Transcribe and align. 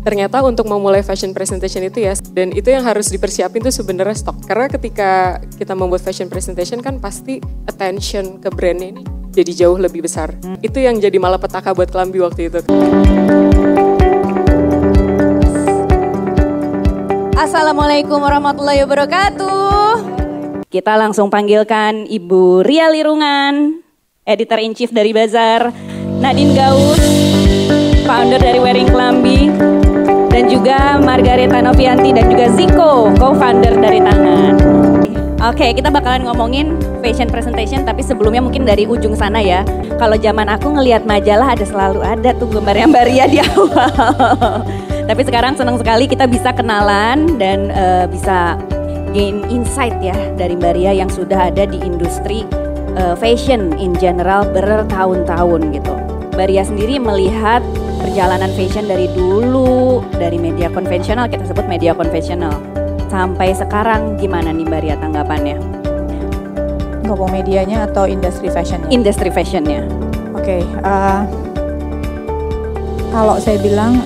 ternyata 0.00 0.40
untuk 0.40 0.64
memulai 0.64 1.04
fashion 1.04 1.36
presentation 1.36 1.84
itu 1.84 2.00
ya 2.00 2.16
dan 2.32 2.56
itu 2.56 2.72
yang 2.72 2.84
harus 2.88 3.12
dipersiapin 3.12 3.60
tuh 3.60 3.72
sebenarnya 3.72 4.16
stok. 4.16 4.48
Karena 4.48 4.66
ketika 4.72 5.40
kita 5.60 5.76
membuat 5.76 6.00
fashion 6.00 6.32
presentation 6.32 6.80
kan 6.80 6.96
pasti 6.96 7.40
attention 7.68 8.40
ke 8.40 8.48
brandnya 8.48 8.96
ini 8.96 9.02
jadi 9.30 9.66
jauh 9.66 9.78
lebih 9.78 10.02
besar. 10.04 10.32
Itu 10.64 10.80
yang 10.80 10.98
jadi 10.98 11.16
malah 11.20 11.38
petaka 11.38 11.76
buat 11.76 11.92
Kelambi 11.92 12.18
waktu 12.24 12.50
itu. 12.50 12.60
Assalamualaikum 17.36 18.20
warahmatullahi 18.20 18.84
wabarakatuh. 18.84 19.92
Kita 20.70 20.94
langsung 20.94 21.28
panggilkan 21.28 22.06
Ibu 22.06 22.62
Ria 22.62 22.88
Lirungan 22.94 23.82
editor 24.22 24.62
in 24.62 24.72
chief 24.76 24.94
dari 24.94 25.10
Bazar 25.10 25.74
Nadine 26.22 26.54
Gaus 26.54 27.02
founder 28.06 28.38
dari 28.38 28.58
Wearing 28.58 28.90
Kelambi 28.90 29.38
dan 29.54 29.79
juga 30.50 30.98
Margareta 30.98 31.62
Novianti 31.62 32.10
dan 32.10 32.26
juga 32.26 32.50
Ziko, 32.58 33.14
co-founder 33.14 33.78
dari 33.78 34.02
Tangan. 34.02 34.54
Oke, 35.40 35.72
kita 35.72 35.88
bakalan 35.88 36.28
ngomongin 36.28 36.76
fashion 37.00 37.30
presentation 37.32 37.86
tapi 37.86 38.04
sebelumnya 38.04 38.44
mungkin 38.44 38.68
dari 38.68 38.84
ujung 38.84 39.16
sana 39.16 39.40
ya. 39.40 39.64
Kalau 39.96 40.18
zaman 40.20 40.52
aku 40.52 40.76
ngelihat 40.76 41.08
majalah 41.08 41.56
ada 41.56 41.64
selalu 41.64 42.04
ada 42.04 42.36
tuh 42.36 42.50
gambarnya 42.50 42.90
Mbak 42.92 43.04
Ria 43.08 43.24
di 43.24 43.38
awal. 43.40 43.88
tapi 45.08 45.22
sekarang 45.24 45.56
senang 45.56 45.80
sekali 45.80 46.04
kita 46.04 46.28
bisa 46.28 46.52
kenalan 46.52 47.40
dan 47.40 47.72
uh, 47.72 48.04
bisa 48.04 48.60
gain 49.16 49.40
insight 49.48 49.96
ya 50.04 50.12
dari 50.36 50.60
Mbak 50.60 50.76
Ria 50.76 50.92
yang 50.92 51.08
sudah 51.08 51.48
ada 51.48 51.64
di 51.64 51.80
industri 51.80 52.44
uh, 53.00 53.16
fashion 53.16 53.72
in 53.80 53.96
general 53.96 54.44
bertahun-tahun 54.52 55.72
gitu. 55.72 55.94
Mbak 56.36 56.68
sendiri 56.68 57.00
melihat 57.00 57.64
perjalanan 58.00 58.50
fashion 58.56 58.88
dari 58.88 59.06
dulu 59.12 60.00
dari 60.16 60.40
media 60.40 60.72
konvensional 60.72 61.28
kita 61.28 61.44
sebut 61.44 61.68
media 61.68 61.92
konvensional 61.92 62.56
sampai 63.12 63.52
sekarang 63.52 64.16
gimana 64.16 64.54
nih 64.54 64.64
Mbak 64.64 64.80
Ria 64.80 64.96
tanggapannya? 64.96 65.58
Ngomong 67.04 67.30
medianya 67.34 67.90
atau 67.90 68.06
industri 68.06 68.48
fashionnya? 68.48 68.88
Industri 68.88 69.28
fashionnya. 69.34 69.82
Oke, 70.30 70.62
okay, 70.62 70.62
uh, 70.86 70.86
eh, 70.86 71.20
kalau 73.10 73.36
saya 73.42 73.58
bilang 73.58 73.98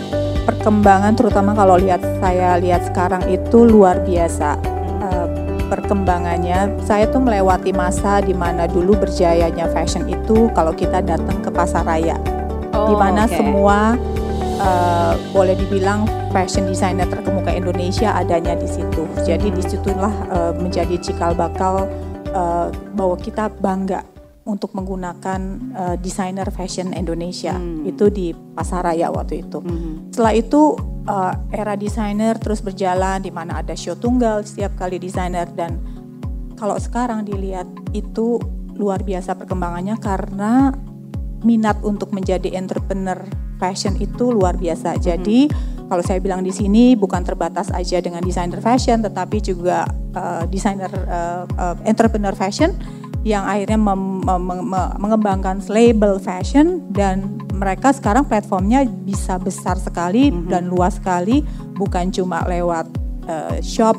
perkembangan 0.49 1.13
terutama 1.13 1.53
kalau 1.53 1.77
lihat 1.77 2.01
saya 2.19 2.57
lihat 2.57 2.89
sekarang 2.89 3.21
itu 3.29 3.69
luar 3.69 4.01
biasa 4.03 4.57
uh, 5.05 5.27
perkembangannya. 5.69 6.81
Saya 6.81 7.05
tuh 7.13 7.21
melewati 7.21 7.77
masa 7.77 8.25
di 8.25 8.33
mana 8.33 8.65
dulu 8.65 8.97
berjayanya 8.97 9.69
fashion 9.69 10.09
itu 10.09 10.49
kalau 10.57 10.73
kita 10.73 11.05
datang 11.05 11.45
ke 11.45 11.53
pasar 11.53 11.85
raya 11.85 12.17
oh, 12.75 12.91
di 12.91 12.95
mana 12.99 13.25
okay. 13.25 13.39
semua 13.39 13.95
uh, 14.59 15.15
boleh 15.31 15.55
dibilang 15.55 16.05
fashion 16.35 16.67
designer 16.67 17.07
terkemuka 17.07 17.55
Indonesia 17.55 18.13
adanya 18.15 18.59
di 18.59 18.67
situ. 18.67 19.07
Jadi 19.23 19.55
di 19.55 19.63
situlah 19.63 20.15
uh, 20.31 20.53
menjadi 20.59 20.99
cikal 20.99 21.39
bakal 21.39 21.87
uh, 22.35 22.69
bahwa 22.95 23.17
kita 23.19 23.49
bangga 23.63 24.03
untuk 24.45 24.77
menggunakan 24.77 25.41
uh, 25.73 25.97
desainer 25.97 26.45
fashion 26.53 26.93
Indonesia 26.93 27.57
hmm. 27.57 27.89
itu 27.89 28.13
di 28.13 28.27
pasaraya 28.35 29.09
waktu 29.09 29.41
itu. 29.41 29.65
Hmm. 29.65 30.13
Setelah 30.13 30.35
itu 30.37 30.77
uh, 31.09 31.33
era 31.49 31.75
desainer 31.81 32.37
terus 32.37 32.61
berjalan 32.61 33.25
di 33.25 33.33
mana 33.33 33.65
ada 33.65 33.73
show 33.73 33.97
tunggal 33.97 34.45
setiap 34.45 34.77
kali 34.77 35.01
desainer 35.01 35.49
dan 35.49 35.81
kalau 36.61 36.77
sekarang 36.77 37.25
dilihat 37.25 37.67
itu 37.97 38.37
luar 38.77 39.01
biasa 39.01 39.33
perkembangannya 39.39 39.97
karena 39.97 40.77
minat 41.45 41.79
untuk 41.85 42.11
menjadi 42.11 42.57
entrepreneur 42.57 43.21
fashion 43.61 43.95
itu 44.01 44.35
luar 44.35 44.59
biasa. 44.59 44.99
Jadi 44.99 45.47
hmm. 45.47 45.87
kalau 45.87 46.03
saya 46.03 46.19
bilang 46.19 46.43
di 46.43 46.51
sini 46.51 46.99
bukan 46.99 47.23
terbatas 47.23 47.71
aja 47.71 48.01
dengan 48.03 48.25
desainer 48.25 48.59
fashion, 48.59 49.05
tetapi 49.05 49.39
juga 49.45 49.87
uh, 50.17 50.45
desainer 50.51 50.91
uh, 50.91 51.45
uh, 51.57 51.77
entrepreneur 51.87 52.35
fashion 52.35 52.75
yang 53.25 53.49
akhirnya 53.49 53.81
mem, 53.81 54.21
mem, 54.21 54.43
mem, 54.43 54.73
mengembangkan 55.01 55.65
label 55.73 56.21
fashion 56.21 56.85
dan 56.93 57.41
mereka 57.57 57.89
sekarang 57.97 58.29
platformnya 58.29 58.85
bisa 58.85 59.41
besar 59.41 59.81
sekali 59.81 60.29
-hmm. 60.29 60.53
dan 60.53 60.69
luas 60.69 61.01
sekali, 61.01 61.41
bukan 61.79 62.13
cuma 62.13 62.45
lewat 62.45 62.85
uh, 63.25 63.57
shop 63.65 63.97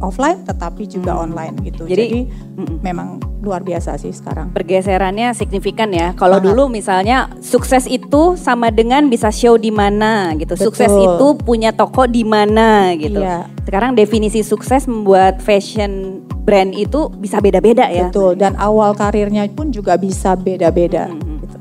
offline 0.00 0.42
tetapi 0.44 0.88
juga 0.88 1.16
hmm. 1.16 1.24
online 1.24 1.54
gitu. 1.64 1.84
Jadi, 1.86 2.04
Jadi 2.08 2.20
mm, 2.56 2.76
memang 2.82 3.08
luar 3.40 3.64
biasa 3.64 3.96
sih 3.96 4.12
sekarang. 4.12 4.52
Pergeserannya 4.52 5.32
signifikan 5.32 5.88
ya. 5.92 6.12
Kalau 6.16 6.40
dulu 6.40 6.68
misalnya 6.68 7.32
sukses 7.40 7.88
itu 7.88 8.36
sama 8.36 8.68
dengan 8.68 9.08
bisa 9.08 9.32
show 9.32 9.56
di 9.56 9.72
mana 9.72 10.36
gitu. 10.36 10.56
Betul. 10.56 10.66
Sukses 10.72 10.92
itu 10.92 11.26
punya 11.40 11.72
toko 11.72 12.04
di 12.04 12.24
mana 12.24 12.92
gitu. 12.96 13.20
Iya. 13.20 13.48
Sekarang 13.64 13.96
definisi 13.96 14.44
sukses 14.44 14.84
membuat 14.84 15.40
fashion 15.40 16.20
brand 16.44 16.72
itu 16.76 17.08
bisa 17.16 17.40
beda-beda 17.40 17.88
ya. 17.88 18.12
Betul. 18.12 18.36
Dan 18.36 18.56
awal 18.60 18.92
karirnya 18.92 19.48
pun 19.52 19.72
juga 19.72 19.96
bisa 19.96 20.36
beda-beda. 20.36 21.08
Hmm. 21.08 21.40
Gitu. 21.40 21.56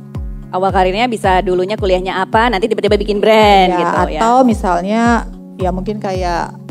Awal 0.49 0.69
karirnya 0.73 1.05
bisa 1.07 1.39
dulunya 1.45 1.77
kuliahnya 1.77 2.25
apa, 2.25 2.49
nanti 2.49 2.65
tiba-tiba 2.65 2.97
bikin 2.97 3.21
brand 3.21 3.69
ya, 3.69 3.79
gitu 3.79 3.95
ya. 4.17 4.19
Atau 4.19 4.35
misalnya 4.43 5.03
ya 5.61 5.69
mungkin 5.69 6.01
kayak 6.01 6.68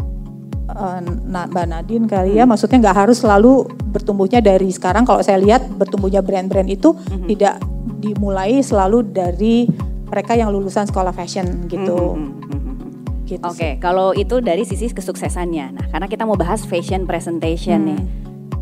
uh, 0.72 1.00
Mbak 1.02 1.66
Nadine 1.68 2.06
kali 2.08 2.36
ya, 2.36 2.44
maksudnya 2.44 2.78
nggak 2.88 2.98
harus 3.06 3.24
selalu 3.24 3.68
bertumbuhnya 3.88 4.44
dari 4.44 4.68
sekarang. 4.68 5.08
Kalau 5.08 5.24
saya 5.24 5.40
lihat 5.40 5.64
bertumbuhnya 5.72 6.20
brand-brand 6.20 6.68
itu 6.68 6.92
mm-hmm. 6.92 7.28
tidak 7.32 7.54
dimulai 7.98 8.60
selalu 8.60 9.08
dari 9.08 9.66
mereka 10.08 10.36
yang 10.36 10.52
lulusan 10.52 10.88
sekolah 10.88 11.12
fashion 11.12 11.68
gitu. 11.68 12.16
Mm-hmm. 12.16 13.26
gitu 13.28 13.44
Oke, 13.44 13.56
okay, 13.60 13.72
kalau 13.76 14.16
itu 14.16 14.40
dari 14.40 14.64
sisi 14.64 14.88
kesuksesannya. 14.88 15.66
Nah, 15.76 15.86
karena 15.92 16.08
kita 16.08 16.24
mau 16.24 16.36
bahas 16.36 16.64
fashion 16.64 17.04
presentation 17.04 17.84
hmm. 17.84 17.88
nih. 17.92 18.00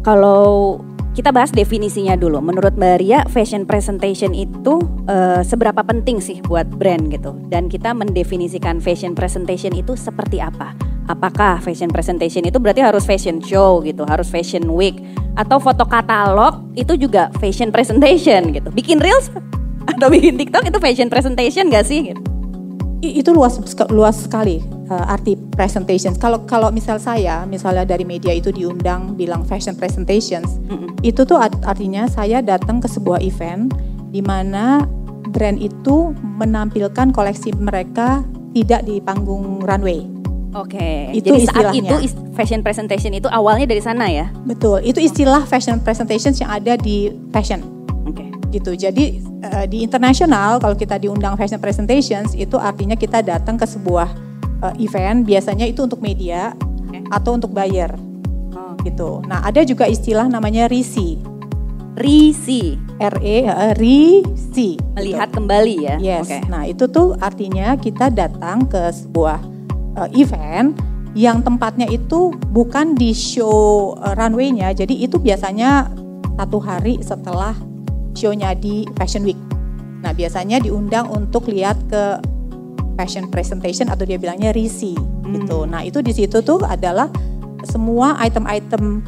Kalau 0.03 0.83
kita 1.17 1.33
bahas 1.33 1.49
definisinya 1.49 2.19
dulu. 2.19 2.44
Menurut 2.44 2.77
Mbak 2.77 2.97
Ria, 3.00 3.23
fashion 3.31 3.65
presentation 3.65 4.37
itu 4.37 4.83
uh, 5.09 5.41
seberapa 5.41 5.81
penting 5.81 6.21
sih 6.21 6.44
buat 6.44 6.69
brand 6.69 7.09
gitu? 7.09 7.33
Dan 7.49 7.73
kita 7.73 7.97
mendefinisikan 7.97 8.84
fashion 8.84 9.17
presentation 9.17 9.73
itu 9.73 9.97
seperti 9.97 10.44
apa? 10.44 10.77
Apakah 11.06 11.62
fashion 11.62 11.87
presentation 11.87 12.43
itu 12.43 12.59
berarti 12.59 12.83
harus 12.83 13.06
fashion 13.06 13.39
show 13.39 13.78
gitu, 13.87 14.03
harus 14.03 14.27
fashion 14.27 14.67
week, 14.75 14.99
atau 15.39 15.62
foto 15.62 15.87
katalog 15.87 16.67
itu 16.75 16.99
juga 16.99 17.31
fashion 17.39 17.71
presentation 17.71 18.50
gitu? 18.50 18.69
Bikin 18.75 18.99
reels 18.99 19.31
atau 19.94 20.11
bikin 20.11 20.34
TikTok 20.34 20.67
itu 20.67 20.78
fashion 20.83 21.06
presentation 21.06 21.71
gak 21.71 21.87
sih? 21.87 22.11
Gitu? 22.11 22.21
Itu 23.06 23.31
luas 23.31 23.55
luas 23.93 24.19
sekali 24.19 24.59
uh, 24.91 25.06
arti 25.15 25.39
presentation. 25.55 26.15
Kalau 26.19 26.43
kalau 26.43 26.75
misal 26.75 26.99
saya, 26.99 27.47
misalnya 27.47 27.87
dari 27.87 28.03
media 28.03 28.34
itu 28.34 28.50
diundang 28.50 29.15
bilang 29.15 29.47
fashion 29.47 29.78
presentations, 29.78 30.59
mm 30.67 30.75
-hmm. 30.75 30.88
itu 31.06 31.23
tuh 31.23 31.38
artinya 31.38 32.11
saya 32.11 32.43
datang 32.43 32.83
ke 32.83 32.88
sebuah 32.91 33.23
event 33.23 33.71
di 34.11 34.25
mana 34.25 34.87
brand 35.31 35.59
itu 35.61 36.15
menampilkan 36.41 37.12
koleksi 37.12 37.53
mereka 37.59 38.25
tidak 38.56 38.88
di 38.88 39.03
panggung 39.05 39.61
runway. 39.62 40.16
Oke. 40.56 40.81
Okay. 40.81 41.21
Itu 41.21 41.37
Jadi 41.37 41.44
istilahnya. 41.44 41.93
saat 41.93 42.09
itu 42.09 42.17
fashion 42.33 42.61
presentation 42.65 43.12
itu 43.12 43.28
awalnya 43.28 43.69
dari 43.69 43.83
sana 43.84 44.09
ya? 44.09 44.33
Betul. 44.49 44.81
Itu 44.81 45.05
istilah 45.05 45.44
fashion 45.44 45.84
presentations 45.84 46.41
yang 46.41 46.49
ada 46.49 46.81
di 46.81 47.12
fashion. 47.28 47.61
Oke. 48.09 48.25
Okay. 48.25 48.28
Gitu. 48.56 48.71
Jadi 48.89 49.05
uh, 49.44 49.69
di 49.69 49.84
internasional 49.84 50.56
kalau 50.56 50.72
kita 50.72 50.97
diundang 50.97 51.37
fashion 51.37 51.61
presentations 51.61 52.33
itu 52.33 52.56
artinya 52.56 52.97
kita 52.97 53.21
datang 53.21 53.61
ke 53.61 53.69
sebuah 53.69 54.09
uh, 54.65 54.75
event 54.81 55.28
biasanya 55.28 55.69
itu 55.69 55.84
untuk 55.84 56.00
media 56.00 56.56
okay. 56.88 57.05
atau 57.12 57.37
untuk 57.37 57.53
buyer 57.53 57.93
oh. 58.56 58.81
gitu. 58.81 59.21
Nah 59.28 59.44
ada 59.44 59.61
juga 59.61 59.84
istilah 59.84 60.25
namanya 60.25 60.73
risi. 60.73 61.21
Risi. 62.00 62.81
R 62.97 63.21
E 63.21 63.44
uh, 63.44 63.77
risi. 63.77 64.81
Melihat 64.97 65.28
gitu. 65.28 65.37
kembali 65.37 65.75
ya. 65.84 65.97
Yes. 66.00 66.33
Okay. 66.33 66.41
Nah 66.49 66.65
itu 66.65 66.88
tuh 66.88 67.12
artinya 67.21 67.77
kita 67.77 68.09
datang 68.09 68.65
ke 68.65 68.88
sebuah 68.88 69.56
uh, 69.96 70.08
event 70.14 70.76
yang 71.16 71.40
tempatnya 71.40 71.88
itu 71.88 72.31
bukan 72.52 72.93
di 72.93 73.16
show 73.16 73.96
uh, 73.98 74.12
runway-nya. 74.14 74.76
Jadi 74.76 75.00
itu 75.00 75.16
biasanya 75.16 75.88
satu 76.37 76.60
hari 76.60 77.00
setelah 77.00 77.56
show-nya 78.12 78.52
di 78.52 78.84
Fashion 79.00 79.25
Week. 79.25 79.40
Nah 80.04 80.12
biasanya 80.12 80.60
diundang 80.60 81.08
untuk 81.08 81.48
lihat 81.48 81.81
ke 81.88 82.20
fashion 82.96 83.28
presentation 83.28 83.88
atau 83.93 84.08
dia 84.08 84.16
bilangnya 84.20 84.52
risi 84.52 84.96
hmm. 84.96 85.32
gitu. 85.37 85.64
Nah 85.64 85.84
itu 85.84 86.04
di 86.04 86.12
situ 86.12 86.40
tuh 86.44 86.64
adalah 86.64 87.08
semua 87.64 88.16
item-item 88.20 89.00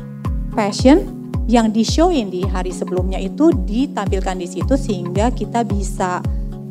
fashion 0.57 1.05
yang 1.49 1.73
di 1.73 1.81
showin 1.81 2.29
di 2.29 2.45
hari 2.45 2.69
sebelumnya 2.69 3.17
itu 3.17 3.49
ditampilkan 3.65 4.37
di 4.37 4.49
situ 4.49 4.77
sehingga 4.77 5.33
kita 5.33 5.65
bisa 5.65 6.21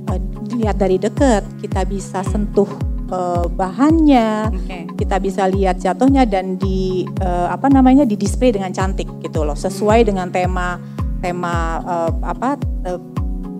uh, 0.09 0.19
lihat 0.53 0.77
dari 0.77 1.01
dekat, 1.01 1.41
kita 1.61 1.81
bisa 1.85 2.21
sentuh 2.21 2.69
uh, 3.11 3.45
bahannya, 3.47 4.51
okay. 4.53 4.83
kita 4.95 5.17
bisa 5.19 5.47
lihat 5.47 5.79
jatuhnya 5.79 6.27
dan 6.27 6.55
di 6.59 7.07
uh, 7.23 7.51
apa 7.51 7.67
namanya 7.71 8.03
di 8.07 8.15
display 8.15 8.51
dengan 8.55 8.71
cantik 8.71 9.07
gitu 9.23 9.43
loh, 9.43 9.55
sesuai 9.55 10.03
hmm. 10.03 10.07
dengan 10.07 10.27
tema 10.31 10.79
tema 11.17 11.81
uh, 11.81 12.11
apa 12.21 12.61
uh, 12.85 13.01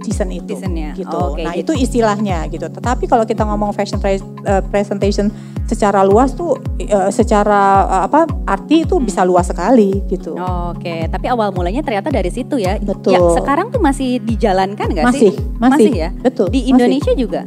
citizen 0.08 0.30
itu 0.32 0.56
Citizennya. 0.56 0.96
gitu. 0.96 1.18
Oh, 1.18 1.36
oke, 1.36 1.44
nah 1.44 1.52
gitu. 1.52 1.76
itu 1.76 1.84
istilahnya 1.84 2.48
gitu. 2.48 2.64
Tetapi 2.72 3.04
kalau 3.12 3.28
kita 3.28 3.44
ngomong 3.44 3.76
fashion 3.76 4.00
pre- 4.00 4.24
eh, 4.24 4.64
presentation 4.72 5.28
secara 5.68 6.08
luas 6.08 6.32
tuh 6.32 6.56
eh, 6.80 7.12
secara 7.12 7.84
eh, 7.84 8.02
apa 8.08 8.24
arti 8.48 8.88
itu 8.88 8.96
bisa 9.04 9.28
luas 9.28 9.52
sekali 9.52 10.00
gitu. 10.08 10.40
Oke, 10.72 11.12
tapi 11.12 11.28
awal 11.28 11.52
mulanya 11.52 11.84
ternyata 11.84 12.08
dari 12.08 12.32
situ 12.32 12.56
ya. 12.56 12.80
Betul. 12.80 13.18
Ya, 13.18 13.20
sekarang 13.36 13.68
tuh 13.74 13.84
masih 13.84 14.24
dijalankan 14.24 14.88
nggak 14.96 15.06
Masih, 15.12 15.36
sih? 15.36 15.60
masih, 15.60 15.92
ya. 15.92 16.10
betul, 16.16 16.48
Di 16.48 16.64
masih. 16.64 16.72
Indonesia 16.72 17.14
juga. 17.14 17.42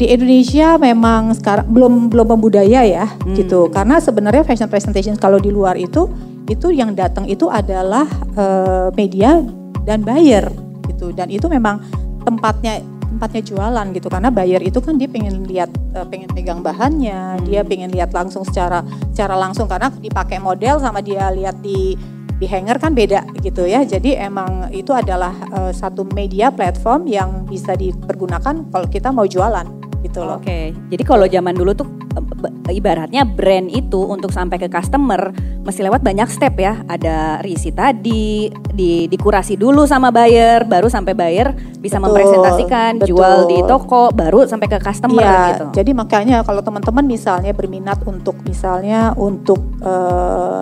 Di 0.00 0.08
Indonesia 0.08 0.80
memang 0.80 1.36
sekarang 1.36 1.68
belum 1.68 2.08
belum 2.08 2.24
membudaya 2.32 2.80
ya 2.88 3.04
Hmm. 3.20 3.36
gitu. 3.36 3.68
Karena 3.68 4.00
sebenarnya 4.00 4.48
fashion 4.48 4.72
presentation 4.72 5.12
kalau 5.20 5.36
di 5.36 5.52
luar 5.52 5.76
itu 5.76 6.08
itu 6.48 6.72
yang 6.72 6.96
datang 6.96 7.28
itu 7.28 7.52
adalah 7.52 8.08
eh, 8.32 8.88
media 8.96 9.44
dan 9.84 10.00
buyer 10.00 10.48
gitu. 10.88 11.12
Dan 11.12 11.28
itu 11.28 11.44
memang 11.52 11.84
tempatnya 12.24 12.80
tempatnya 13.12 13.42
jualan 13.44 13.86
gitu 13.92 14.08
karena 14.08 14.30
buyer 14.32 14.62
itu 14.64 14.80
kan 14.80 14.96
dia 14.96 15.04
pengen 15.04 15.44
lihat 15.44 15.68
eh, 15.92 16.06
pengen 16.08 16.32
pegang 16.32 16.64
bahannya, 16.64 17.36
Hmm. 17.36 17.44
dia 17.44 17.60
pengen 17.60 17.92
lihat 17.92 18.16
langsung 18.16 18.40
secara 18.40 18.80
secara 19.12 19.36
langsung 19.36 19.68
karena 19.68 19.92
dipakai 19.92 20.40
model 20.40 20.80
sama 20.80 21.04
dia 21.04 21.28
lihat 21.28 21.60
di 21.60 22.00
di 22.40 22.48
hanger 22.48 22.80
kan 22.80 22.96
beda 22.96 23.28
gitu 23.44 23.68
ya. 23.68 23.84
Jadi 23.84 24.16
emang 24.16 24.72
itu 24.72 24.96
adalah 24.96 25.36
eh, 25.52 25.76
satu 25.76 26.08
media 26.16 26.48
platform 26.48 27.04
yang 27.04 27.44
bisa 27.44 27.76
dipergunakan 27.76 28.64
kalau 28.72 28.88
kita 28.88 29.12
mau 29.12 29.28
jualan 29.28 29.79
gitu 30.00 30.24
loh. 30.24 30.40
Oke, 30.40 30.72
jadi 30.88 31.02
kalau 31.04 31.26
zaman 31.28 31.52
dulu 31.52 31.76
tuh 31.76 31.88
e, 32.16 32.20
b- 32.20 32.52
ibaratnya 32.72 33.22
brand 33.28 33.68
itu 33.68 34.00
untuk 34.00 34.32
sampai 34.32 34.56
ke 34.56 34.68
customer 34.72 35.32
mesti 35.60 35.84
lewat 35.84 36.00
banyak 36.00 36.28
step 36.32 36.56
ya. 36.56 36.80
Ada 36.88 37.44
risi 37.44 37.70
tadi, 37.70 38.48
di 38.72 39.06
dikurasi 39.06 39.60
dulu 39.60 39.84
sama 39.84 40.08
buyer, 40.08 40.64
baru 40.64 40.88
sampai 40.88 41.12
buyer 41.12 41.52
bisa 41.80 42.00
Betul, 42.00 42.04
mempresentasikan, 42.12 42.90
betul. 43.00 43.08
jual 43.16 43.38
di 43.48 43.58
toko, 43.64 44.08
baru 44.12 44.48
sampai 44.48 44.68
ke 44.68 44.78
customer 44.80 45.24
Iya, 45.24 45.40
gitu. 45.52 45.64
jadi 45.80 45.90
makanya 45.92 46.36
kalau 46.44 46.60
teman-teman 46.64 47.04
misalnya 47.04 47.52
berminat 47.52 48.00
untuk 48.04 48.36
misalnya 48.44 49.12
untuk 49.16 49.60
eh, 49.84 50.60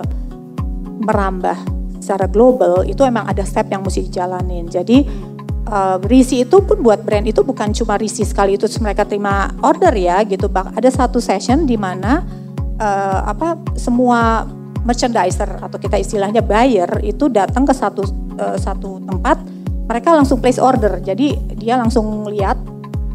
merambah 0.99 1.79
secara 1.99 2.31
global 2.31 2.87
itu 2.87 3.03
emang 3.03 3.27
ada 3.27 3.43
step 3.43 3.67
yang 3.69 3.83
mesti 3.83 4.07
dijalanin. 4.07 4.65
Jadi 4.71 5.03
eh, 5.69 5.97
risi 6.09 6.43
itu 6.43 6.57
pun 6.65 6.81
buat 6.81 7.05
brand 7.05 7.29
itu 7.29 7.45
bukan 7.45 7.71
cuma 7.71 7.95
risi 8.01 8.25
sekali 8.25 8.57
itu 8.57 8.65
mereka 8.81 9.05
terima 9.05 9.53
order 9.61 9.93
ya 9.93 10.25
gitu. 10.25 10.49
Bak 10.49 10.73
ada 10.73 10.89
satu 10.89 11.21
session 11.21 11.69
di 11.69 11.77
mana 11.77 12.25
eh, 12.81 13.19
apa 13.23 13.55
semua 13.77 14.49
merchandiser 14.83 15.59
atau 15.59 15.77
kita 15.77 15.99
istilahnya 15.99 16.41
buyer 16.41 16.87
itu 17.03 17.27
datang 17.29 17.67
ke 17.67 17.73
satu 17.75 18.03
eh, 18.39 18.57
satu 18.57 19.03
tempat 19.03 19.37
mereka 19.89 20.13
langsung 20.13 20.37
place 20.37 20.61
order. 20.61 21.01
Jadi 21.01 21.57
dia 21.57 21.77
langsung 21.77 22.29
lihat 22.29 22.57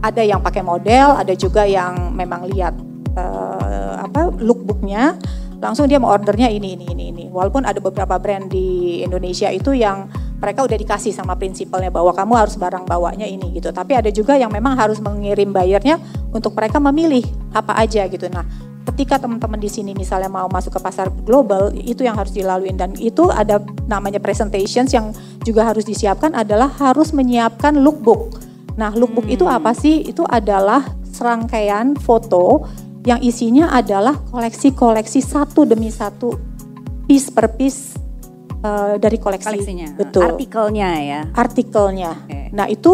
ada 0.04 0.20
yang 0.20 0.44
pakai 0.44 0.60
model, 0.60 1.16
ada 1.16 1.32
juga 1.32 1.64
yang 1.64 2.12
memang 2.12 2.50
lihat 2.50 2.74
eh, 3.16 3.94
apa 4.04 4.34
lookbooknya, 4.36 5.16
langsung 5.62 5.88
dia 5.88 5.96
mau 5.96 6.12
ordernya 6.12 6.50
ini 6.50 6.76
ini 6.76 6.86
ini 6.92 7.04
ini. 7.14 7.24
Walaupun 7.32 7.64
ada 7.64 7.80
beberapa 7.80 8.20
brand 8.20 8.50
di 8.52 9.00
Indonesia 9.00 9.48
itu 9.48 9.72
yang 9.72 10.10
mereka 10.38 10.66
udah 10.66 10.76
dikasih 10.76 11.14
sama 11.14 11.38
prinsipalnya 11.38 11.88
bahwa 11.88 12.12
kamu 12.12 12.32
harus 12.36 12.54
barang 12.58 12.84
bawanya 12.84 13.24
ini 13.24 13.54
gitu. 13.54 13.70
Tapi 13.70 13.96
ada 13.96 14.10
juga 14.10 14.34
yang 14.34 14.50
memang 14.50 14.74
harus 14.76 14.98
mengirim 14.98 15.54
bayarnya 15.54 15.98
untuk 16.34 16.52
mereka 16.52 16.82
memilih 16.82 17.24
apa 17.54 17.78
aja 17.78 18.04
gitu. 18.10 18.26
Nah, 18.28 18.44
ketika 18.92 19.16
teman-teman 19.22 19.56
di 19.56 19.70
sini 19.70 19.96
misalnya 19.96 20.28
mau 20.28 20.46
masuk 20.50 20.76
ke 20.76 20.80
pasar 20.82 21.08
global, 21.24 21.72
itu 21.72 22.04
yang 22.04 22.18
harus 22.18 22.34
dilaluin 22.34 22.76
dan 22.76 22.92
itu 22.98 23.30
ada 23.32 23.62
namanya 23.88 24.20
presentations 24.20 24.92
yang 24.92 25.14
juga 25.42 25.64
harus 25.64 25.86
disiapkan 25.86 26.34
adalah 26.36 26.68
harus 26.76 27.14
menyiapkan 27.16 27.80
lookbook. 27.80 28.36
Nah, 28.74 28.90
lookbook 28.92 29.30
itu 29.30 29.46
apa 29.46 29.72
sih? 29.72 30.02
Itu 30.02 30.26
adalah 30.26 30.82
serangkaian 31.14 31.94
foto 31.94 32.66
yang 33.06 33.20
isinya 33.22 33.70
adalah 33.70 34.18
koleksi-koleksi 34.32 35.20
satu 35.20 35.68
demi 35.68 35.92
satu, 35.92 36.34
piece 37.04 37.28
per 37.30 37.52
piece 37.54 37.93
eh, 38.64 38.94
dari 38.96 39.20
koleksi. 39.20 39.52
Koleksinya, 39.52 39.88
Betul. 40.00 40.24
artikelnya 40.24 40.90
ya. 41.04 41.20
Artikelnya. 41.36 42.10
Oke. 42.24 42.40
Nah, 42.56 42.66
itu 42.66 42.92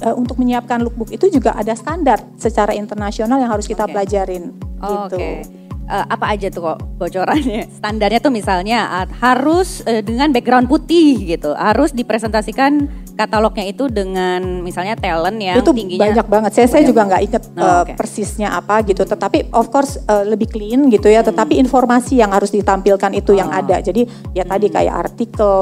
eh, 0.00 0.14
untuk 0.14 0.38
menyiapkan 0.38 0.80
lookbook 0.86 1.10
itu 1.10 1.26
juga 1.28 1.58
ada 1.58 1.74
standar 1.74 2.22
secara 2.38 2.70
internasional 2.72 3.42
yang 3.42 3.50
harus 3.50 3.66
kita 3.66 3.84
Oke. 3.84 3.92
pelajarin. 3.92 4.54
Oh, 4.78 5.10
gitu. 5.10 5.18
Oke. 5.18 5.63
Eh, 5.84 6.06
apa 6.08 6.32
aja 6.32 6.48
tuh 6.48 6.64
kok 6.64 6.78
bocorannya? 6.96 7.68
Standarnya 7.84 8.16
tuh 8.16 8.32
misalnya 8.32 8.88
ah, 8.88 9.06
harus 9.20 9.84
eh, 9.84 10.00
dengan 10.00 10.32
background 10.32 10.64
putih 10.64 11.36
gitu, 11.36 11.52
harus 11.52 11.92
dipresentasikan 11.92 12.88
katalognya 13.14 13.68
itu 13.68 13.86
dengan 13.92 14.64
misalnya 14.64 14.96
talent 14.96 15.38
yang 15.38 15.60
itu 15.60 15.70
tingginya 15.76 16.08
banyak 16.08 16.26
banget. 16.26 16.50
Saya 16.56 16.66
saya 16.72 16.82
juga 16.88 17.04
nggak 17.04 17.22
inget 17.22 17.42
Oh, 17.54 17.62
uh, 17.62 17.84
persisnya 17.94 18.56
apa 18.56 18.80
gitu. 18.82 19.04
Tetapi 19.04 19.52
of 19.52 19.68
course 19.68 20.00
uh, 20.08 20.24
lebih 20.24 20.50
clean 20.50 20.88
gitu 20.88 21.06
ya. 21.12 21.20
Tetapi 21.20 21.60
informasi 21.60 22.18
yang 22.18 22.32
harus 22.32 22.50
ditampilkan 22.50 23.12
itu 23.12 23.36
yang 23.36 23.52
Hmm. 23.52 23.60
Oh. 23.60 23.62
ada. 23.68 23.76
Jadi 23.84 24.08
ya 24.32 24.42
tadi 24.48 24.66
kayak 24.72 24.94
artikel 25.12 25.52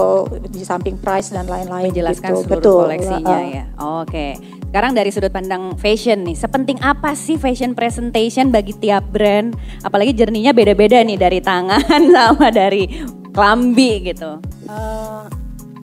di 0.49 0.63
samping 0.63 0.97
price 1.03 1.35
dan 1.35 1.51
lain-lain. 1.51 1.91
menjelaskan 1.93 2.31
gitu. 2.31 2.41
seluruh 2.47 2.63
Betul. 2.63 2.83
koleksinya 2.87 3.37
Uh, 3.37 3.49
ya. 3.51 3.65
Oke. 4.01 4.27
Sekarang 4.73 4.97
dari 4.97 5.13
sudut 5.13 5.29
pandang 5.29 5.77
fashion 5.77 6.25
nih, 6.25 6.33
sepenting 6.33 6.81
apa 6.81 7.13
sih 7.13 7.37
fashion 7.37 7.77
presentation 7.77 8.49
bagi 8.49 8.73
tiap 8.73 9.05
brand? 9.05 9.53
Apalagi 9.85 10.17
jerninya 10.17 10.57
beda-beda 10.57 10.97
nih 11.05 11.21
dari 11.21 11.45
tangan 11.45 11.85
sama 12.17 12.49
dari 12.49 12.89
klambi 13.37 14.01
gitu. 14.01 14.41
Eh, 14.65 15.25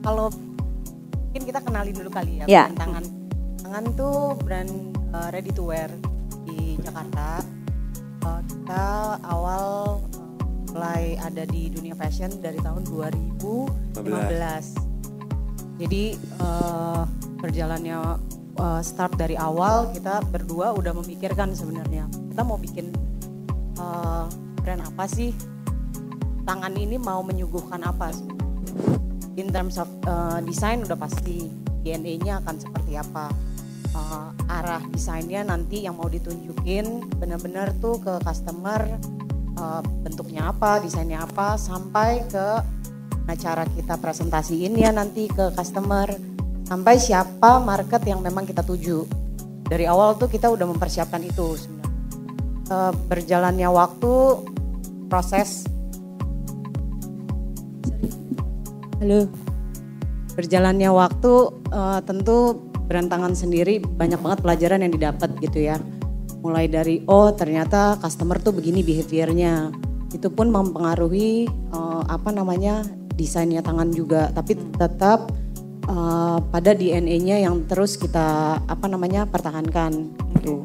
kalau 0.02 0.26
mungkin 1.22 1.42
kita 1.46 1.62
kenalin 1.62 1.94
dulu 1.94 2.10
kali 2.10 2.42
ya, 2.42 2.50
Ya. 2.50 2.66
brand 2.66 2.82
tangan. 2.82 3.04
Tangan 3.62 3.84
tuh 3.94 4.34
brand 4.42 4.72
eh, 4.90 5.28
ready 5.30 5.54
to 5.54 5.70
wear 5.70 5.86
di 6.42 6.74
Jakarta. 6.82 7.46
Eh, 8.26 8.40
kita 8.42 8.84
awal 9.22 10.02
eh, 10.02 10.18
mulai 10.74 11.14
ada 11.22 11.46
di 11.46 11.70
dunia 11.70 11.94
fashion 11.94 12.42
dari 12.42 12.58
tahun 12.58 12.82
2015. 12.90 14.02
Jadi 15.78 16.18
eh, 16.18 17.02
berjalannya 17.38 18.26
eh, 18.60 18.82
start 18.84 19.16
dari 19.16 19.40
awal 19.40 19.88
kita 19.96 20.20
berdua 20.28 20.76
udah 20.76 20.92
memikirkan 20.92 21.56
sebenarnya 21.56 22.04
kita 22.28 22.42
mau 22.44 22.60
bikin 22.60 22.92
eh, 23.80 24.26
brand 24.60 24.84
apa 24.84 25.04
sih? 25.08 25.32
Tangan 26.44 26.76
ini 26.76 27.00
mau 27.00 27.24
menyuguhkan 27.24 27.80
apa? 27.80 28.12
In 29.40 29.48
terms 29.48 29.80
of 29.80 29.88
uh, 30.04 30.42
desain 30.44 30.84
udah 30.84 30.98
pasti 30.98 31.48
DNA-nya 31.80 32.44
akan 32.44 32.60
seperti 32.60 32.98
apa. 32.98 33.32
Uh, 33.90 34.30
arah 34.46 34.84
desainnya 34.92 35.42
nanti 35.42 35.82
yang 35.82 35.98
mau 35.98 36.06
ditunjukin 36.06 37.10
benar-benar 37.18 37.74
tuh 37.82 37.98
ke 37.98 38.22
customer 38.22 39.00
uh, 39.58 39.82
bentuknya 40.06 40.54
apa 40.54 40.78
desainnya 40.78 41.26
apa 41.26 41.58
sampai 41.58 42.22
ke 42.30 42.48
nah, 43.26 43.34
cara 43.34 43.66
kita 43.66 43.98
presentasiin 43.98 44.78
ya 44.78 44.94
nanti 44.94 45.26
ke 45.26 45.50
customer 45.58 46.06
sampai 46.70 47.02
siapa 47.02 47.58
market 47.58 47.98
yang 48.06 48.22
memang 48.22 48.46
kita 48.46 48.62
tuju 48.62 49.02
dari 49.66 49.90
awal 49.90 50.14
tuh 50.14 50.30
kita 50.30 50.46
udah 50.46 50.70
mempersiapkan 50.70 51.20
itu 51.26 51.58
sebenarnya 51.58 51.78
Uh, 52.70 52.94
berjalannya 53.10 53.66
waktu 53.66 54.46
proses 55.10 55.66
Halo. 59.02 59.26
berjalannya 60.38 60.86
waktu 60.94 61.32
eh, 61.74 62.00
tentu 62.06 62.62
berantangan 62.86 63.34
sendiri 63.34 63.82
banyak 63.82 64.22
banget 64.22 64.38
pelajaran 64.38 64.86
yang 64.86 64.94
didapat 64.94 65.34
gitu 65.42 65.66
ya. 65.66 65.82
Mulai 66.46 66.70
dari 66.70 67.02
oh 67.10 67.34
ternyata 67.34 67.98
customer 67.98 68.38
tuh 68.38 68.54
begini 68.54 68.86
behaviornya. 68.86 69.74
Itu 70.14 70.30
pun 70.30 70.54
mempengaruhi 70.54 71.50
eh, 71.50 72.02
apa 72.06 72.30
namanya 72.30 72.86
desainnya 73.18 73.66
tangan 73.66 73.90
juga. 73.90 74.30
Tapi 74.30 74.54
tetap 74.78 75.32
eh, 75.90 76.38
pada 76.38 76.70
DNA-nya 76.70 77.42
yang 77.42 77.66
terus 77.66 77.98
kita 77.98 78.58
apa 78.62 78.86
namanya 78.86 79.26
pertahankan 79.26 80.14
gitu. 80.38 80.62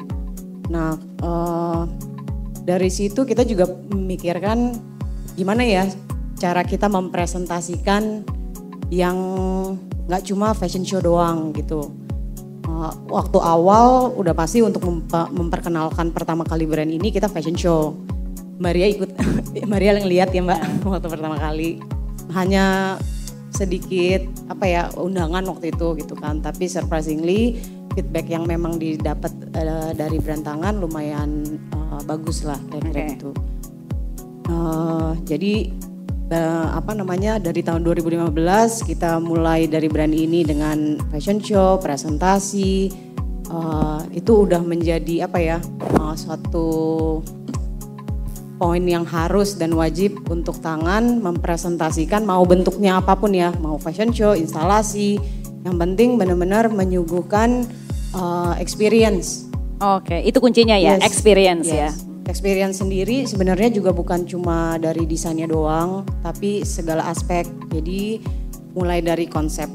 Nah 0.70 0.94
eh, 1.02 1.82
dari 2.62 2.90
situ 2.90 3.26
kita 3.26 3.42
juga 3.42 3.66
memikirkan 3.90 4.74
gimana 5.34 5.62
ya 5.66 5.84
cara 6.36 6.62
kita 6.62 6.86
mempresentasikan 6.86 8.22
yang 8.92 9.16
nggak 10.06 10.22
cuma 10.30 10.54
fashion 10.54 10.86
show 10.86 11.02
doang 11.02 11.50
gitu. 11.54 11.90
Uh, 12.66 12.90
waktu 13.06 13.38
awal 13.38 14.10
udah 14.18 14.34
pasti 14.34 14.58
untuk 14.58 14.82
memperkenalkan 15.30 16.10
pertama 16.10 16.42
kali 16.42 16.66
brand 16.66 16.90
ini 16.90 17.14
kita 17.14 17.30
fashion 17.30 17.54
show. 17.54 17.94
Maria 18.56 18.88
ikut, 18.88 19.10
Maria 19.72 19.94
yang 19.94 20.08
lihat 20.08 20.30
ya 20.34 20.42
mbak 20.42 20.60
waktu 20.86 21.08
pertama 21.08 21.36
kali. 21.38 21.78
Hanya 22.34 22.96
sedikit 23.56 24.20
apa 24.52 24.64
ya 24.68 24.82
undangan 25.00 25.48
waktu 25.48 25.72
itu 25.72 25.96
gitu 25.96 26.12
kan. 26.12 26.44
Tapi 26.44 26.68
surprisingly 26.68 27.56
feedback 27.96 28.28
yang 28.28 28.44
memang 28.44 28.76
didapat 28.76 29.32
uh, 29.56 29.96
dari 29.96 30.20
brand 30.20 30.44
tangan 30.44 30.76
lumayan 30.76 31.42
uh, 31.72 32.04
bagus 32.04 32.44
lah 32.44 32.60
kira-kira 32.68 33.00
Oke. 33.00 33.12
gitu. 33.16 33.30
Uh, 34.46 35.16
jadi 35.24 35.72
uh, 36.30 36.76
apa 36.76 36.92
namanya 36.92 37.40
dari 37.40 37.64
tahun 37.64 37.82
2015 37.82 38.36
kita 38.84 39.18
mulai 39.18 39.66
dari 39.66 39.88
brand 39.88 40.12
ini 40.12 40.44
dengan 40.44 41.00
fashion 41.10 41.40
show, 41.40 41.80
presentasi 41.80 42.92
uh, 43.50 44.04
itu 44.12 44.46
udah 44.46 44.62
menjadi 44.62 45.26
apa 45.26 45.38
ya 45.40 45.58
uh, 45.98 46.14
suatu 46.14 46.68
poin 48.56 48.80
yang 48.82 49.04
harus 49.04 49.56
dan 49.60 49.76
wajib 49.76 50.16
untuk 50.32 50.60
tangan 50.64 51.20
mempresentasikan 51.20 52.24
mau 52.24 52.42
bentuknya 52.48 53.00
apa 53.00 53.16
pun 53.16 53.32
ya, 53.36 53.52
mau 53.60 53.76
fashion 53.76 54.12
show, 54.12 54.32
instalasi, 54.32 55.20
yang 55.64 55.76
penting 55.76 56.16
benar-benar 56.16 56.72
menyuguhkan 56.72 57.68
uh, 58.16 58.56
experience. 58.56 59.44
Oke, 59.76 60.24
itu 60.24 60.40
kuncinya 60.40 60.76
ya, 60.76 60.96
yes. 60.96 61.04
experience 61.04 61.68
ya. 61.68 61.92
yes. 61.92 61.94
ya. 62.00 62.04
Experience 62.26 62.82
sendiri 62.82 63.22
sebenarnya 63.22 63.70
juga 63.70 63.94
bukan 63.94 64.26
cuma 64.26 64.74
dari 64.82 65.06
desainnya 65.06 65.46
doang, 65.46 66.02
tapi 66.26 66.66
segala 66.66 67.06
aspek. 67.06 67.46
Jadi 67.70 68.18
mulai 68.74 68.98
dari 68.98 69.30
konsep 69.30 69.70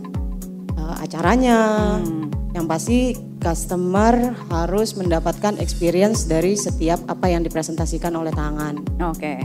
uh, 0.75 0.99
acaranya, 0.99 1.95
hmm. 2.03 2.57
yang 2.57 2.67
pasti 2.67 3.30
customer 3.41 4.37
harus 4.53 4.93
mendapatkan 4.93 5.57
experience 5.57 6.29
dari 6.29 6.53
setiap 6.53 7.01
apa 7.09 7.27
yang 7.27 7.41
dipresentasikan 7.41 8.13
oleh 8.13 8.29
tangan. 8.31 8.79
Oke. 9.01 9.41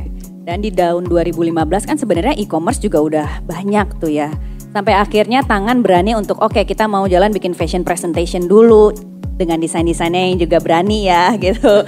Dan 0.46 0.62
di 0.62 0.70
tahun 0.70 1.08
2015 1.10 1.88
kan 1.88 1.96
sebenarnya 1.98 2.36
e-commerce 2.38 2.78
juga 2.78 3.02
udah 3.02 3.28
banyak 3.48 3.98
tuh 3.98 4.12
ya. 4.12 4.30
Sampai 4.70 4.94
akhirnya 4.94 5.42
tangan 5.42 5.80
berani 5.80 6.12
untuk 6.12 6.38
oke 6.38 6.60
okay, 6.60 6.64
kita 6.68 6.84
mau 6.84 7.08
jalan 7.08 7.32
bikin 7.32 7.56
fashion 7.56 7.82
presentation 7.82 8.44
dulu 8.44 8.92
dengan 9.40 9.58
desain-desainnya 9.58 10.36
yang 10.36 10.38
juga 10.38 10.60
berani 10.60 11.08
ya 11.08 11.32
gitu 11.44 11.82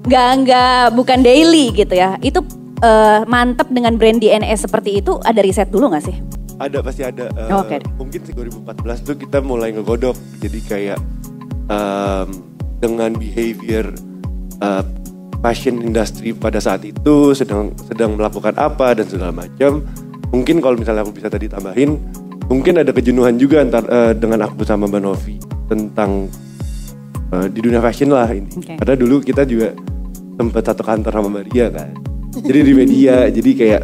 nggak 0.00 0.30
nggak 0.46 0.84
bukan 0.96 1.20
daily 1.20 1.74
gitu 1.74 1.92
ya. 1.92 2.16
Itu 2.24 2.40
uh, 2.80 3.26
mantep 3.28 3.68
dengan 3.68 4.00
brand 4.00 4.22
DNA 4.22 4.54
seperti 4.56 5.04
itu 5.04 5.20
ada 5.20 5.42
riset 5.44 5.68
dulu 5.68 5.92
nggak 5.92 6.04
sih? 6.06 6.16
Ada 6.60 6.84
pasti 6.84 7.02
ada. 7.04 7.28
Uh, 7.32 7.64
Oke. 7.64 7.80
Okay. 7.80 7.80
Mungkin 7.96 8.20
2014 8.64 9.06
tuh 9.08 9.16
kita 9.16 9.40
mulai 9.40 9.72
ngegodok. 9.72 10.16
Jadi 10.44 10.60
kayak 10.64 10.98
um, 11.70 12.28
dengan 12.82 13.14
behavior 13.14 13.94
uh, 14.60 14.84
fashion 15.40 15.80
industry 15.80 16.36
pada 16.36 16.60
saat 16.60 16.84
itu 16.84 17.32
sedang 17.32 17.72
sedang 17.88 18.18
melakukan 18.18 18.52
apa 18.60 18.98
dan 18.98 19.06
segala 19.08 19.32
macam. 19.32 19.86
Mungkin 20.30 20.62
kalau 20.62 20.78
misalnya 20.78 21.02
aku 21.02 21.16
bisa 21.16 21.26
tadi 21.26 21.50
tambahin, 21.50 21.98
mungkin 22.46 22.78
ada 22.78 22.94
kejenuhan 22.94 23.34
juga 23.40 23.64
antar 23.64 23.82
uh, 23.88 24.12
dengan 24.14 24.46
aku 24.46 24.62
sama 24.62 24.86
Mbak 24.86 25.02
Novi 25.02 25.36
tentang 25.66 26.30
uh, 27.34 27.46
di 27.50 27.58
dunia 27.58 27.82
fashion 27.82 28.14
lah 28.14 28.30
ini. 28.30 28.50
Okay. 28.54 28.76
Karena 28.78 28.94
dulu 28.94 29.18
kita 29.22 29.42
juga 29.42 29.74
tempat 30.38 30.62
satu 30.70 30.82
kantor 30.86 31.12
sama 31.14 31.30
Maria 31.42 31.66
kan. 31.72 31.90
Jadi 32.30 32.58
di 32.62 32.72
media, 32.76 33.26
jadi 33.36 33.50
kayak 33.58 33.82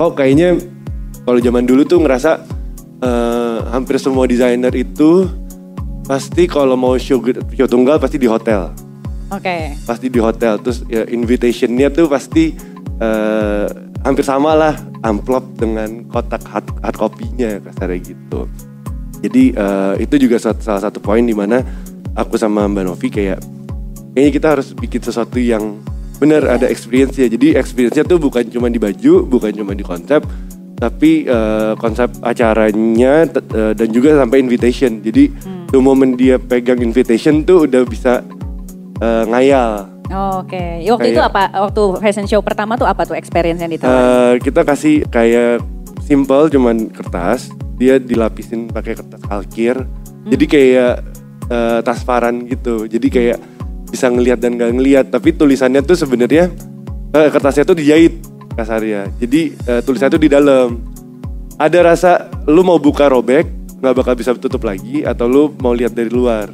oh 0.00 0.16
kayaknya 0.16 0.56
kalau 1.28 1.40
zaman 1.40 1.64
dulu 1.68 1.84
tuh 1.84 2.00
ngerasa 2.00 2.30
uh, 3.04 3.58
hampir 3.72 4.00
semua 4.00 4.24
desainer 4.24 4.72
itu 4.72 5.28
pasti 6.04 6.44
kalau 6.44 6.76
mau 6.76 6.94
show, 7.00 7.18
show 7.56 7.68
tunggal 7.68 7.96
pasti 7.96 8.20
di 8.20 8.28
hotel. 8.28 8.70
Oke. 9.32 9.40
Okay. 9.40 9.62
Pasti 9.88 10.06
di 10.12 10.20
hotel. 10.20 10.60
Terus 10.60 10.84
ya 10.86 11.02
invitationnya 11.08 11.88
tuh 11.90 12.06
pasti 12.06 12.54
uh, 13.00 13.66
hampir 14.04 14.22
sama 14.22 14.52
lah 14.52 14.74
amplop 15.00 15.44
dengan 15.56 16.04
kotak 16.12 16.44
hard, 16.44 16.66
hard 16.84 16.96
copy-nya 16.96 17.58
kasarnya 17.64 17.98
gitu. 18.04 18.46
Jadi 19.24 19.56
uh, 19.56 19.96
itu 19.96 20.20
juga 20.20 20.36
salah 20.36 20.84
satu 20.84 21.00
poin 21.00 21.24
di 21.24 21.32
mana 21.32 21.64
aku 22.12 22.36
sama 22.36 22.68
Mbak 22.68 22.84
Novi 22.84 23.08
kayak 23.08 23.40
kayaknya 24.12 24.30
kita 24.36 24.46
harus 24.52 24.68
bikin 24.76 25.00
sesuatu 25.00 25.40
yang 25.40 25.80
benar 26.20 26.44
ada 26.44 26.68
experience 26.68 27.16
ya. 27.16 27.26
Jadi 27.32 27.56
experience-nya 27.56 28.04
tuh 28.04 28.20
bukan 28.20 28.44
cuma 28.52 28.68
di 28.68 28.76
baju, 28.76 29.24
bukan 29.24 29.56
cuma 29.56 29.72
di 29.72 29.80
konsep, 29.80 30.20
tapi 30.76 31.24
uh, 31.24 31.72
konsep 31.80 32.12
acaranya 32.20 33.24
uh, 33.56 33.72
dan 33.72 33.88
juga 33.88 34.20
sampai 34.20 34.44
invitation. 34.44 35.00
Jadi 35.00 35.32
hmm. 35.32 35.53
Tuh 35.74 35.82
momen 35.82 36.14
dia 36.14 36.38
pegang 36.38 36.78
invitation 36.78 37.42
tuh 37.42 37.66
udah 37.66 37.82
bisa 37.82 38.22
uh, 39.02 39.26
ngayal. 39.26 39.90
Oh, 40.14 40.46
Oke, 40.46 40.54
okay. 40.54 40.86
waktu 40.86 41.10
kayak, 41.10 41.16
itu 41.18 41.22
apa? 41.26 41.42
Waktu 41.50 41.82
fashion 41.98 42.26
show 42.30 42.38
pertama 42.46 42.78
tuh 42.78 42.86
apa 42.86 43.02
tuh 43.02 43.18
experience 43.18 43.58
yang 43.58 43.74
ditawarin? 43.74 43.98
Uh, 43.98 44.32
kita 44.38 44.62
kasih 44.62 45.02
kayak 45.10 45.58
simple 46.06 46.46
cuman 46.46 46.86
kertas, 46.94 47.50
dia 47.74 47.98
dilapisin 47.98 48.70
pakai 48.70 48.94
kertas 48.94 49.18
kalkir. 49.26 49.74
Hmm. 49.82 50.30
Jadi 50.30 50.44
kayak 50.46 50.94
uh, 51.50 51.82
transparan 51.82 52.46
gitu. 52.46 52.86
Jadi 52.86 53.10
kayak 53.10 53.38
bisa 53.90 54.06
ngelihat 54.10 54.38
dan 54.38 54.54
gak 54.58 54.74
ngelihat 54.74 55.06
tapi 55.10 55.34
tulisannya 55.34 55.82
tuh 55.82 55.94
sebenarnya 55.94 56.50
uh, 57.14 57.28
kertasnya 57.30 57.62
tuh 57.62 57.78
dijahit 57.78 58.18
kasarnya 58.58 59.06
jadi 59.22 59.54
uh, 59.70 59.80
tulisannya 59.86 60.18
tuh 60.18 60.22
di 60.26 60.30
dalam 60.34 60.82
ada 61.62 61.78
rasa 61.94 62.26
lu 62.50 62.66
mau 62.66 62.74
buka 62.82 63.06
robek 63.06 63.46
nggak 63.84 63.96
bakal 64.00 64.14
bisa 64.16 64.32
tutup 64.32 64.64
lagi 64.64 65.04
atau 65.04 65.28
lu 65.28 65.52
mau 65.60 65.76
lihat 65.76 65.92
dari 65.92 66.08
luar 66.08 66.48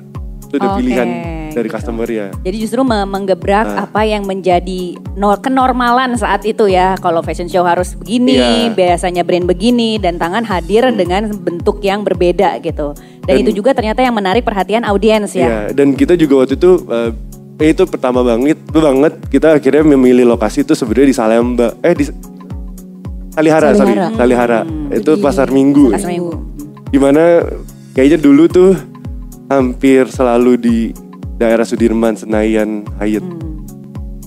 itu 0.50 0.58
udah 0.58 0.70
okay, 0.74 0.78
pilihan 0.82 1.08
dari 1.50 1.66
gitu. 1.70 1.76
customer 1.78 2.08
ya 2.10 2.26
jadi 2.42 2.56
justru 2.58 2.82
menggebrak 2.82 3.66
nah. 3.66 3.86
apa 3.86 4.02
yang 4.02 4.26
menjadi 4.26 4.98
no 5.14 5.34
kenormalan 5.38 6.18
saat 6.18 6.42
itu 6.42 6.66
ya 6.66 6.98
kalau 6.98 7.22
fashion 7.22 7.46
show 7.46 7.62
harus 7.62 7.94
begini 7.94 8.34
yeah. 8.34 8.74
biasanya 8.74 9.22
brand 9.22 9.46
begini 9.46 9.98
dan 10.02 10.18
tangan 10.18 10.42
hadir 10.42 10.90
hmm. 10.90 10.96
dengan 10.98 11.22
bentuk 11.38 11.78
yang 11.86 12.02
berbeda 12.02 12.58
gitu 12.62 12.94
dan, 13.26 13.38
dan 13.38 13.42
itu 13.46 13.62
juga 13.62 13.70
ternyata 13.78 14.02
yang 14.02 14.16
menarik 14.16 14.42
perhatian 14.42 14.82
audiens 14.82 15.30
ya. 15.36 15.46
Iya, 15.46 15.76
dan 15.76 15.94
kita 15.94 16.18
juga 16.18 16.42
waktu 16.42 16.58
itu 16.58 16.82
uh, 16.88 17.14
itu 17.60 17.84
pertama 17.84 18.24
banget 18.24 18.56
banget 18.72 19.12
kita 19.28 19.60
akhirnya 19.60 19.84
memilih 19.84 20.32
lokasi 20.32 20.64
itu 20.64 20.72
sebenarnya 20.72 21.08
di 21.12 21.16
Salemba 21.16 21.68
eh 21.84 21.92
di 21.92 22.08
Salihara, 23.30 23.76
Salihara. 23.76 23.76
sorry 23.76 23.94
Salihara 24.16 24.60
hmm, 24.64 24.96
itu 24.96 25.12
pasar 25.20 25.52
Minggu 25.52 25.92
pasar 25.92 26.08
Minggu 26.08 26.32
di 26.90 26.98
mana 26.98 27.46
kayaknya 27.94 28.18
dulu 28.18 28.44
tuh 28.50 28.72
hampir 29.50 30.06
selalu 30.10 30.52
di 30.58 30.78
daerah 31.38 31.64
Sudirman 31.64 32.14
Senayan 32.18 32.86
Hayat. 32.98 33.22
Hmm. 33.22 33.62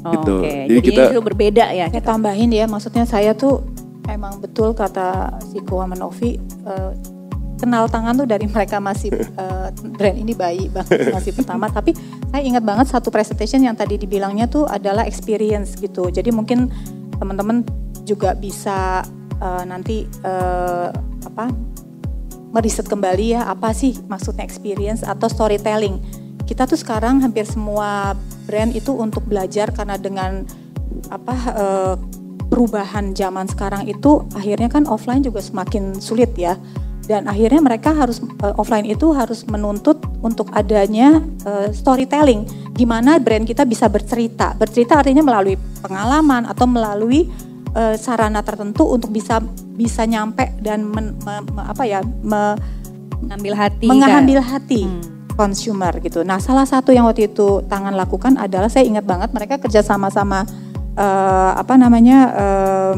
oh, 0.04 0.12
gitu. 0.18 0.36
Okay. 0.44 0.60
jadi, 0.68 0.80
jadi 0.80 0.88
kita 0.88 1.04
itu 1.14 1.22
berbeda 1.24 1.66
ya 1.72 1.86
saya 1.88 2.04
tambahin 2.04 2.52
ya 2.52 2.66
maksudnya 2.68 3.06
saya 3.08 3.32
tuh 3.32 3.64
emang 4.12 4.44
betul 4.44 4.76
kata 4.76 5.40
si 5.48 5.64
Novi 5.96 6.36
uh, 6.68 6.92
kenal 7.64 7.88
tangan 7.88 8.20
tuh 8.20 8.28
dari 8.28 8.44
mereka 8.52 8.84
masih 8.84 9.16
uh, 9.40 9.72
brand 9.96 10.20
ini 10.20 10.36
bayi 10.36 10.68
banget 10.68 11.08
masih 11.16 11.32
pertama. 11.32 11.72
Tapi 11.72 11.96
saya 12.28 12.44
ingat 12.44 12.64
banget 12.68 12.92
satu 12.92 13.08
presentation 13.08 13.64
yang 13.64 13.80
tadi 13.80 13.96
dibilangnya 13.96 14.52
tuh 14.52 14.68
adalah 14.68 15.08
experience 15.08 15.80
gitu. 15.80 16.12
Jadi 16.12 16.36
mungkin 16.36 16.68
teman-teman 17.16 17.64
juga 18.04 18.36
bisa 18.36 19.08
uh, 19.40 19.64
nanti 19.64 20.04
uh, 20.28 20.92
apa 21.24 21.48
meriset 22.54 22.86
kembali 22.86 23.34
ya 23.34 23.50
apa 23.50 23.74
sih 23.74 23.98
maksudnya 24.06 24.46
experience 24.46 25.02
atau 25.02 25.26
storytelling. 25.26 25.98
Kita 26.46 26.70
tuh 26.70 26.78
sekarang 26.78 27.26
hampir 27.26 27.50
semua 27.50 28.14
brand 28.46 28.72
itu 28.78 28.94
untuk 28.94 29.26
belajar 29.26 29.74
karena 29.74 29.98
dengan 29.98 30.46
apa 31.10 31.36
uh, 31.58 31.96
perubahan 32.48 33.18
zaman 33.18 33.50
sekarang 33.50 33.90
itu 33.90 34.22
akhirnya 34.38 34.70
kan 34.70 34.86
offline 34.86 35.26
juga 35.26 35.42
semakin 35.42 35.98
sulit 35.98 36.30
ya. 36.38 36.54
Dan 37.04 37.28
akhirnya 37.28 37.60
mereka 37.60 37.92
harus 37.92 38.24
uh, 38.46 38.56
offline 38.56 38.86
itu 38.86 39.12
harus 39.12 39.44
menuntut 39.50 40.00
untuk 40.22 40.54
adanya 40.54 41.20
uh, 41.50 41.74
storytelling. 41.74 42.46
Gimana 42.78 43.18
brand 43.18 43.50
kita 43.50 43.66
bisa 43.66 43.90
bercerita. 43.90 44.54
Bercerita 44.54 45.02
artinya 45.02 45.26
melalui 45.26 45.58
pengalaman 45.82 46.46
atau 46.46 46.70
melalui 46.70 47.28
sarana 47.74 48.46
tertentu 48.46 48.86
untuk 48.86 49.10
bisa 49.10 49.42
bisa 49.74 50.06
nyampe 50.06 50.54
dan 50.62 50.86
men, 50.86 51.18
me, 51.26 51.34
me, 51.50 51.62
apa 51.66 51.84
ya 51.84 52.00
me, 52.02 52.56
mengambil 53.26 53.54
hati 53.58 53.88
mengambil 53.90 54.40
kan? 54.40 54.50
hati 54.58 54.82
hmm. 54.86 55.34
consumer 55.34 55.94
gitu 56.00 56.22
nah 56.22 56.38
salah 56.38 56.70
satu 56.70 56.94
yang 56.94 57.10
waktu 57.10 57.32
itu 57.34 57.66
tangan 57.66 57.98
lakukan 57.98 58.38
adalah 58.38 58.70
saya 58.70 58.86
ingat 58.86 59.04
banget 59.04 59.34
mereka 59.34 59.58
kerja 59.58 59.82
sama-sama 59.82 60.46
uh, 60.98 61.52
apa 61.58 61.74
namanya 61.78 62.18
uh, 62.34 62.94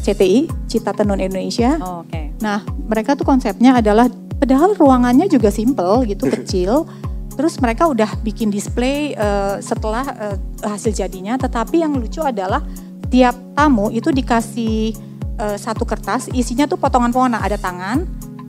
CTI 0.00 0.48
Cita 0.68 0.92
Tenun 0.92 1.20
Indonesia. 1.20 1.76
Oh, 1.80 2.04
Oke. 2.04 2.12
Okay. 2.12 2.24
Nah 2.40 2.64
mereka 2.64 3.16
tuh 3.16 3.24
konsepnya 3.24 3.80
adalah 3.80 4.08
padahal 4.40 4.76
ruangannya 4.76 5.28
juga 5.28 5.48
simple 5.52 6.08
gitu 6.08 6.28
kecil. 6.40 6.84
Terus 7.30 7.56
mereka 7.56 7.88
udah 7.88 8.20
bikin 8.20 8.52
display 8.52 9.16
uh, 9.16 9.56
setelah 9.64 10.04
uh, 10.04 10.36
hasil 10.60 10.92
jadinya. 10.92 11.40
Tetapi 11.40 11.80
yang 11.80 11.96
lucu 11.96 12.20
adalah 12.20 12.60
tiap 13.08 13.32
tamu 13.56 13.88
itu 13.88 14.12
dikasih 14.12 14.92
uh, 15.40 15.56
satu 15.56 15.88
kertas 15.88 16.28
isinya 16.36 16.68
tuh 16.68 16.76
potongan-potongan. 16.76 17.40
Ada 17.40 17.56
tangan, 17.56 18.04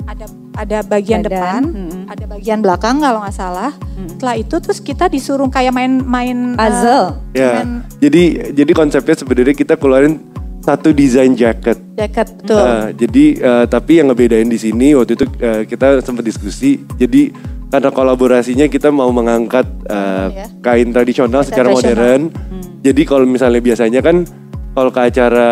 ada 0.06 0.26
ada 0.60 0.78
bagian 0.84 1.24
Badan, 1.24 1.32
depan, 1.32 1.62
hmm. 1.72 2.04
ada 2.12 2.26
bagian 2.28 2.60
belakang 2.60 3.00
kalau 3.00 3.24
nggak 3.24 3.36
salah. 3.36 3.72
Hmm. 3.96 4.12
Setelah 4.12 4.36
itu 4.36 4.56
terus 4.60 4.80
kita 4.84 5.08
disuruh 5.08 5.48
kayak 5.48 5.72
main-main 5.72 6.60
puzzle. 6.60 7.16
Uh, 7.32 7.40
ya. 7.40 7.64
Main, 7.64 7.88
jadi 8.04 8.24
jadi 8.52 8.72
konsepnya 8.76 9.16
sebenarnya 9.16 9.56
kita 9.56 9.80
keluarin 9.80 10.20
satu 10.62 10.94
desain 10.94 11.34
jaket. 11.34 11.80
Jaket 11.98 12.28
betul. 12.38 12.62
Uh, 12.62 12.88
jadi 12.94 13.26
uh, 13.42 13.66
tapi 13.66 14.04
yang 14.04 14.12
ngebedain 14.12 14.46
di 14.52 14.60
sini 14.60 14.94
waktu 14.94 15.18
itu 15.18 15.26
uh, 15.42 15.64
kita 15.66 16.04
sempat 16.06 16.28
diskusi. 16.28 16.84
Jadi 17.00 17.32
karena 17.72 17.90
kolaborasinya 17.90 18.68
kita 18.68 18.92
mau 18.92 19.10
mengangkat 19.16 19.64
uh, 19.88 20.28
ya. 20.28 20.46
kain 20.60 20.92
tradisional 20.92 21.42
secara 21.42 21.72
modern. 21.72 22.30
Hmm. 22.30 22.64
Jadi 22.84 23.02
kalau 23.08 23.24
misalnya 23.24 23.64
biasanya 23.64 24.04
kan 24.04 24.28
kalau 24.76 24.92
ke 24.92 25.02
acara 25.02 25.50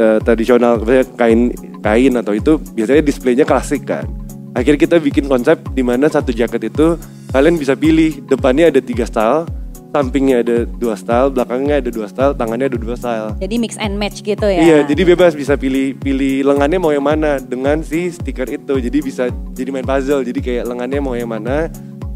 uh, 0.00 0.18
tradisional 0.24 0.80
kain 1.14 1.52
kain 1.84 2.12
atau 2.16 2.32
itu 2.32 2.56
biasanya 2.72 3.04
displaynya 3.04 3.44
klasik 3.44 3.84
kan 3.84 4.08
akhirnya 4.56 4.80
kita 4.80 4.96
bikin 4.98 5.28
konsep 5.30 5.60
di 5.76 5.84
mana 5.84 6.10
satu 6.10 6.32
jaket 6.34 6.72
itu 6.72 6.96
kalian 7.30 7.60
bisa 7.60 7.78
pilih 7.78 8.18
depannya 8.26 8.72
ada 8.72 8.80
tiga 8.82 9.06
style 9.06 9.46
sampingnya 9.90 10.46
ada 10.46 10.56
dua 10.78 10.94
style, 10.94 11.34
belakangnya 11.34 11.82
ada 11.82 11.90
dua 11.90 12.06
style, 12.06 12.32
tangannya 12.38 12.70
ada 12.70 12.78
dua 12.78 12.94
style. 12.94 13.34
Jadi 13.42 13.54
mix 13.58 13.74
and 13.82 13.98
match 13.98 14.22
gitu 14.22 14.46
ya? 14.46 14.62
Iya, 14.62 14.78
jadi 14.86 15.02
bebas 15.02 15.34
bisa 15.34 15.58
pilih 15.58 15.98
pilih 15.98 16.46
lengannya 16.46 16.78
mau 16.78 16.94
yang 16.94 17.02
mana 17.02 17.42
dengan 17.42 17.82
si 17.82 18.10
stiker 18.10 18.46
itu. 18.46 18.78
Jadi 18.78 18.98
bisa 19.02 19.28
jadi 19.50 19.70
main 19.74 19.86
puzzle. 19.86 20.22
Jadi 20.22 20.38
kayak 20.38 20.64
lengannya 20.70 21.00
mau 21.02 21.18
yang 21.18 21.30
mana. 21.30 21.66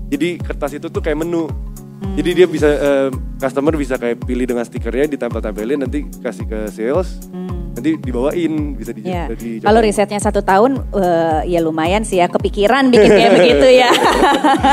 Jadi 0.06 0.38
kertas 0.38 0.78
itu 0.78 0.86
tuh 0.86 1.02
kayak 1.02 1.26
menu. 1.26 1.50
Hmm. 1.50 2.14
Jadi 2.14 2.30
dia 2.42 2.46
bisa 2.46 2.68
uh, 2.70 3.10
customer 3.42 3.74
bisa 3.74 3.98
kayak 3.98 4.22
pilih 4.22 4.46
dengan 4.46 4.62
stikernya 4.62 5.10
ditempel-tempelin 5.10 5.82
nanti 5.82 6.06
kasih 6.22 6.46
ke 6.46 6.58
sales. 6.70 7.26
Hmm 7.34 7.43
nanti 7.84 8.00
dibawain 8.00 8.52
bisa 8.80 8.96
di, 8.96 9.04
ya. 9.04 9.28
di 9.28 9.60
Kalau 9.60 9.84
risetnya 9.84 10.16
satu 10.16 10.40
tahun 10.40 10.80
uh, 10.96 11.44
ya 11.44 11.60
lumayan 11.60 12.00
sih 12.00 12.16
ya 12.16 12.32
kepikiran 12.32 12.88
bikin 12.88 13.12
kayak 13.12 13.32
begitu 13.44 13.68
ya. 13.68 13.92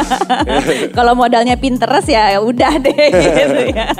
Kalau 0.97 1.11
modalnya 1.19 1.59
Pinterest 1.59 2.07
ya, 2.07 2.31
ya 2.31 2.39
udah 2.39 2.79
deh 2.79 3.07
gitu 3.35 3.59
ya. 3.75 3.91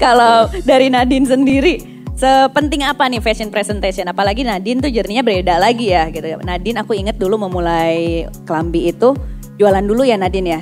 Kalau 0.00 0.48
dari 0.64 0.88
Nadine 0.88 1.28
sendiri 1.28 1.84
sepenting 2.16 2.88
apa 2.88 3.04
nih 3.12 3.20
fashion 3.20 3.52
presentation? 3.52 4.08
Apalagi 4.08 4.40
Nadine 4.40 4.80
tuh 4.80 4.88
jerninya 4.88 5.20
beda 5.20 5.60
lagi 5.60 5.92
ya 5.92 6.08
gitu. 6.08 6.40
Nadine 6.40 6.80
aku 6.80 6.96
inget 6.96 7.20
dulu 7.20 7.36
memulai 7.36 8.24
kelambi 8.48 8.88
itu 8.88 9.12
jualan 9.60 9.84
dulu 9.84 10.00
ya 10.00 10.16
Nadine 10.16 10.48
ya. 10.48 10.60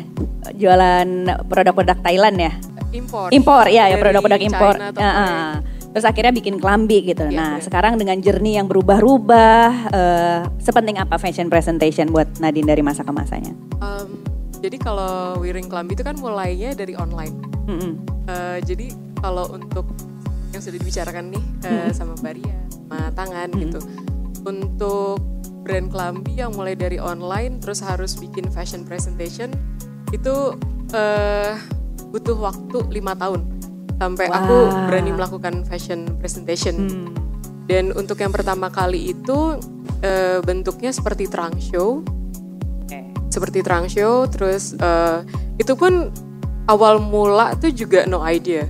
Jualan 0.59 1.31
produk-produk 1.47 2.03
Thailand 2.03 2.43
ya. 2.43 2.53
Impor. 2.91 3.31
Impor 3.31 3.65
ya, 3.71 3.87
ya 3.87 3.97
produk-produk 4.03 4.41
impor. 4.43 4.75
Uh, 4.99 5.63
Terus 5.93 6.09
akhirnya 6.09 6.33
bikin 6.33 6.57
kelambi 6.57 7.05
gitu. 7.13 7.29
Ya, 7.29 7.37
nah, 7.37 7.53
ya. 7.61 7.65
sekarang 7.69 8.01
dengan 8.01 8.17
journey 8.25 8.57
yang 8.57 8.65
berubah-ubah, 8.65 9.69
uh, 9.93 10.41
sepenting 10.57 10.97
apa 10.97 11.21
fashion 11.21 11.53
presentation 11.53 12.09
buat 12.09 12.29
Nadine 12.41 12.65
dari 12.65 12.81
masa 12.81 13.05
ke 13.05 13.13
masanya? 13.13 13.53
Um, 13.85 14.25
jadi 14.65 14.81
kalau 14.81 15.37
Wiring 15.45 15.69
Kelambi 15.69 15.93
itu 15.93 16.05
kan 16.07 16.17
mulainya 16.17 16.73
dari 16.73 16.97
online. 16.97 17.37
Mm 17.69 17.77
-hmm. 17.77 17.93
uh, 18.25 18.59
jadi 18.65 18.89
kalau 19.21 19.53
untuk 19.53 19.85
yang 20.57 20.65
sudah 20.65 20.81
dibicarakan 20.81 21.29
nih 21.29 21.45
uh, 21.45 21.69
mm 21.69 21.77
-hmm. 21.77 21.93
sama 21.93 22.15
Baria, 22.25 22.57
sama 22.73 23.13
Tangan 23.13 23.49
mm 23.53 23.55
-hmm. 23.55 23.63
gitu. 23.69 23.81
Untuk 24.49 25.21
brand 25.63 25.93
Kelambi 25.93 26.41
yang 26.41 26.57
mulai 26.57 26.75
dari 26.75 26.99
online 26.99 27.63
terus 27.63 27.85
harus 27.85 28.19
bikin 28.19 28.51
fashion 28.51 28.83
presentation 28.83 29.53
itu 30.11 30.59
uh, 30.93 31.55
butuh 32.11 32.37
waktu 32.37 32.79
lima 32.91 33.15
tahun 33.17 33.47
sampai 34.03 34.27
wow. 34.27 34.35
aku 34.43 34.57
berani 34.91 35.11
melakukan 35.15 35.63
fashion 35.63 36.19
presentation. 36.19 36.75
Hmm. 36.75 37.15
Dan 37.71 37.95
untuk 37.95 38.19
yang 38.19 38.35
pertama 38.35 38.67
kali 38.75 39.15
itu 39.15 39.63
uh, 40.03 40.39
bentuknya 40.43 40.91
seperti 40.91 41.31
trunk 41.31 41.63
show, 41.63 42.03
okay. 42.83 43.07
seperti 43.31 43.63
trunk 43.63 43.87
show. 43.87 44.27
Terus 44.27 44.75
uh, 44.83 45.23
itu 45.63 45.79
pun 45.79 46.11
awal 46.67 46.99
mula 46.99 47.55
tuh 47.55 47.71
juga 47.71 48.03
no 48.11 48.19
idea. 48.27 48.67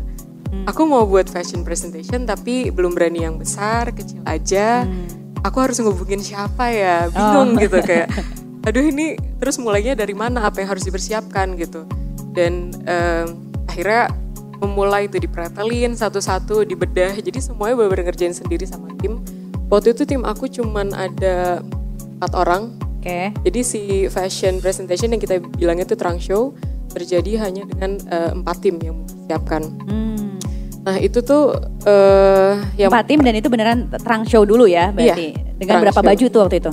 Hmm. 0.53 0.69
Aku 0.69 0.85
mau 0.85 1.09
buat 1.09 1.33
fashion 1.33 1.65
presentation 1.65 2.29
tapi 2.29 2.69
belum 2.69 2.93
berani 2.93 3.25
yang 3.25 3.41
besar, 3.41 3.89
kecil 3.97 4.21
aja. 4.29 4.85
Hmm. 4.85 5.09
Aku 5.43 5.59
harus 5.59 5.81
ngubungin 5.81 6.23
siapa 6.23 6.71
ya, 6.71 7.09
bingung 7.09 7.57
oh. 7.57 7.63
gitu 7.65 7.81
kayak. 7.81 8.13
Aduh 8.69 8.85
ini 8.87 9.19
terus 9.43 9.59
mulainya 9.59 9.99
dari 9.99 10.15
mana? 10.15 10.47
Apa 10.47 10.63
yang 10.63 10.71
harus 10.71 10.87
dipersiapkan 10.87 11.59
gitu. 11.59 11.83
Dan 12.31 12.71
uh, 12.87 13.27
akhirnya 13.67 14.22
memulai 14.63 15.11
itu 15.11 15.19
dipretelin 15.19 15.99
satu-satu 15.99 16.63
dibedah 16.63 17.19
jadi 17.19 17.39
semuanya 17.43 17.75
benar-benar 17.75 18.15
ngerjain 18.15 18.31
sendiri 18.31 18.63
sama 18.63 18.89
tim 19.03 19.19
waktu 19.67 19.91
itu 19.91 20.07
tim 20.07 20.23
aku 20.23 20.47
cuman 20.47 20.95
ada 20.95 21.61
empat 22.19 22.33
orang 22.39 22.63
oke 22.79 23.03
okay. 23.03 23.35
jadi 23.43 23.61
si 23.67 23.83
fashion 24.07 24.63
presentation 24.63 25.11
yang 25.11 25.19
kita 25.19 25.43
bilang 25.59 25.83
itu 25.83 25.99
trunk 25.99 26.23
show 26.23 26.55
terjadi 26.95 27.43
hanya 27.43 27.67
dengan 27.67 27.99
uh, 28.09 28.31
empat 28.39 28.57
tim 28.63 28.79
yang 28.79 29.03
mempersiapkan 29.03 29.63
hmm. 29.91 30.39
nah 30.87 30.97
itu 31.03 31.19
tuh 31.19 31.59
uh, 31.91 32.55
yang 32.79 32.95
empat 32.95 33.11
tim 33.11 33.21
dan 33.27 33.35
itu 33.35 33.51
beneran 33.51 33.91
trunk 33.99 34.31
show 34.31 34.47
dulu 34.47 34.71
ya 34.71 34.95
berarti 34.95 35.35
iya, 35.35 35.59
dengan 35.59 35.83
berapa 35.83 35.99
show. 35.99 36.07
baju 36.07 36.25
tuh 36.31 36.41
waktu 36.47 36.59
itu 36.63 36.73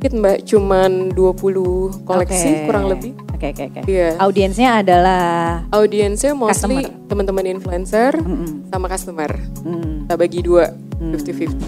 sedikit 0.00 0.16
mbak, 0.16 0.48
cuman 0.48 1.12
20 1.12 2.08
koleksi 2.08 2.48
okay. 2.48 2.64
kurang 2.64 2.88
lebih. 2.88 3.12
Oke 3.40 3.56
okay, 3.56 3.72
oke 3.72 3.72
okay, 3.72 3.80
oke. 3.80 3.80
Okay. 3.88 3.96
Iya. 3.96 4.08
Audiensnya 4.20 4.68
adalah 4.84 5.24
audiensnya 5.72 6.36
mostly 6.36 6.84
teman-teman 7.08 7.48
influencer 7.48 8.12
mm 8.12 8.36
-hmm. 8.36 8.52
sama 8.68 8.86
customer. 8.92 9.32
Mm. 9.64 10.04
Kita 10.04 10.14
bagi 10.20 10.40
dua, 10.44 10.68
fifty 11.16 11.32
fifty. 11.32 11.64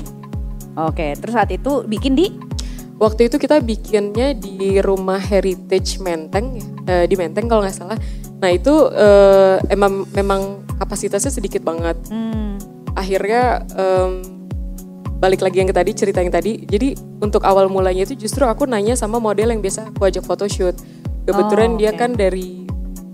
Oke, 0.76 1.16
terus 1.16 1.32
saat 1.32 1.48
itu 1.48 1.80
bikin 1.88 2.12
di 2.12 2.28
Waktu 3.00 3.26
itu 3.26 3.40
kita 3.40 3.58
bikinnya 3.58 4.30
di 4.30 4.78
rumah 4.78 5.18
Heritage 5.18 5.98
Menteng, 5.98 6.62
uh, 6.86 7.02
di 7.02 7.18
Menteng 7.18 7.50
kalau 7.50 7.64
nggak 7.66 7.74
salah. 7.74 7.98
Nah 8.38 8.50
itu 8.52 8.70
uh, 8.70 9.58
emang 9.72 10.06
memang 10.14 10.62
kapasitasnya 10.78 11.34
sedikit 11.34 11.66
banget. 11.66 11.98
Hmm. 12.06 12.62
Akhirnya 12.94 13.66
um, 13.74 14.22
balik 15.18 15.42
lagi 15.42 15.62
yang 15.64 15.70
ke 15.70 15.74
tadi 15.74 15.90
cerita 15.98 16.22
yang 16.22 16.30
tadi 16.30 16.62
jadi 16.66 16.98
untuk 17.22 17.42
awal 17.46 17.66
mulanya 17.70 18.06
itu 18.06 18.14
justru 18.26 18.42
aku 18.42 18.66
nanya 18.66 18.98
sama 18.98 19.22
model 19.22 19.54
yang 19.54 19.62
biasa 19.62 19.94
aku 19.94 20.02
ajak 20.10 20.26
photoshoot 20.26 20.74
kebetulan 21.26 21.70
oh, 21.72 21.76
okay. 21.78 21.80
dia 21.86 21.92
kan 21.94 22.10
dari 22.18 22.62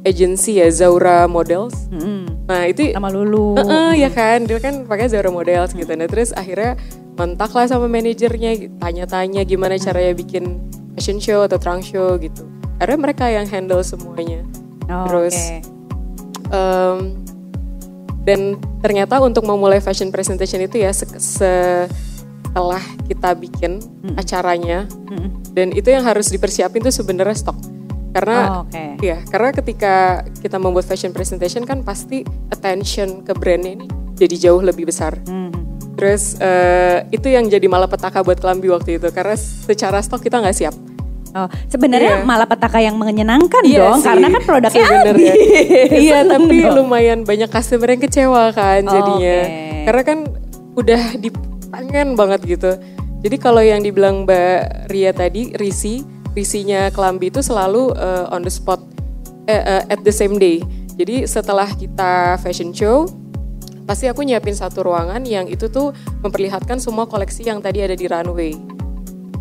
agency 0.07 0.63
ya 0.63 0.69
Zaura 0.73 1.29
Models 1.29 1.75
hmm. 1.93 2.49
nah 2.49 2.65
itu 2.65 2.93
sama 2.95 3.13
Lulu 3.13 3.59
uh 3.59 3.61
-uh, 3.61 3.91
ya 3.93 4.09
kan 4.09 4.49
dia 4.49 4.57
kan 4.63 4.89
pakai 4.89 5.09
Zaura 5.13 5.29
Models 5.29 5.77
gitu 5.77 5.93
nah 5.93 6.07
terus 6.09 6.33
akhirnya 6.33 6.77
mentak 7.19 7.51
lah 7.53 7.67
sama 7.67 7.91
manajernya 7.91 8.79
tanya-tanya 8.79 9.43
gimana 9.45 9.75
caranya 9.77 10.15
bikin 10.15 10.63
fashion 10.95 11.19
show 11.19 11.43
atau 11.45 11.59
trunk 11.59 11.85
show 11.85 12.17
gitu 12.17 12.47
akhirnya 12.79 12.99
mereka 12.99 13.27
yang 13.29 13.45
handle 13.51 13.83
semuanya 13.83 14.47
oh, 14.89 15.05
terus 15.11 15.35
okay. 15.35 15.61
um, 16.55 17.19
dan 18.23 18.61
ternyata 18.85 19.19
untuk 19.25 19.45
memulai 19.49 19.81
fashion 19.81 20.13
presentation 20.15 20.61
itu 20.63 20.85
ya 20.85 20.93
setelah 20.95 22.83
kita 23.09 23.35
bikin 23.35 23.81
hmm. 23.83 24.15
acaranya 24.15 24.87
hmm. 25.11 25.53
dan 25.57 25.75
itu 25.75 25.91
yang 25.91 26.07
harus 26.07 26.31
dipersiapin 26.31 26.87
tuh 26.87 26.95
sebenarnya 26.95 27.35
stok 27.35 27.78
karena 28.19 28.39
oh, 28.51 28.67
okay. 28.67 28.99
ya 28.99 29.19
karena 29.31 29.51
ketika 29.55 30.27
kita 30.43 30.59
membuat 30.59 30.91
fashion 30.91 31.15
presentation 31.15 31.63
kan 31.63 31.87
pasti 31.87 32.27
attention 32.51 33.23
ke 33.23 33.31
brandnya 33.31 33.79
ini 33.79 33.87
jadi 34.19 34.51
jauh 34.51 34.59
lebih 34.59 34.91
besar 34.91 35.15
hmm. 35.23 35.55
terus 35.95 36.35
uh, 36.43 37.07
itu 37.15 37.31
yang 37.31 37.47
jadi 37.47 37.71
malapetaka 37.71 38.27
buat 38.27 38.43
Kelambi 38.43 38.75
waktu 38.75 38.99
itu 38.99 39.09
karena 39.15 39.39
secara 39.39 40.03
stok 40.03 40.27
kita 40.27 40.43
nggak 40.43 40.59
siap 40.59 40.75
Oh, 41.37 41.49
sebenarnya 41.69 42.19
yeah. 42.19 42.25
malah 42.25 42.49
petaka 42.49 42.81
yang 42.81 42.97
menyenangkan 42.97 43.61
yeah, 43.69 43.93
dong, 43.93 44.01
sih. 44.01 44.09
karena 44.09 44.27
kan 44.33 44.43
produknya 44.49 44.85
sebenarnya. 44.89 45.35
iya, 45.93 46.19
tapi 46.33 46.57
dong. 46.65 46.75
lumayan 46.83 47.21
banyak 47.29 47.53
customer 47.53 47.85
yang 47.93 48.01
kecewa 48.01 48.49
kan 48.57 48.81
jadinya. 48.81 49.39
Okay. 49.45 49.85
Karena 49.85 50.03
kan 50.09 50.19
udah 50.73 51.03
dipengen 51.21 52.09
banget 52.17 52.41
gitu. 52.49 52.71
Jadi 53.19 53.37
kalau 53.37 53.61
yang 53.61 53.85
dibilang 53.85 54.25
Mbak 54.25 54.89
Ria 54.89 55.13
tadi, 55.13 55.53
risi, 55.59 56.01
risinya 56.33 56.89
Kelambi 56.93 57.31
itu 57.33 57.41
selalu 57.45 57.95
uh, 57.97 58.33
on 58.33 58.45
the 58.45 58.53
spot, 58.53 58.81
uh, 59.47 59.53
uh, 59.53 59.83
at 59.93 60.01
the 60.03 60.13
same 60.13 60.37
day. 60.37 60.65
Jadi 60.99 61.25
setelah 61.31 61.71
kita 61.79 62.37
fashion 62.43 62.75
show, 62.75 63.07
pasti 63.87 64.11
aku 64.11 64.27
nyiapin 64.27 64.57
satu 64.57 64.83
ruangan 64.83 65.23
yang 65.23 65.47
itu 65.47 65.71
tuh 65.71 65.95
memperlihatkan 66.21 66.83
semua 66.83 67.07
koleksi 67.07 67.47
yang 67.47 67.63
tadi 67.63 67.81
ada 67.87 67.95
di 67.95 68.11
runway 68.11 68.53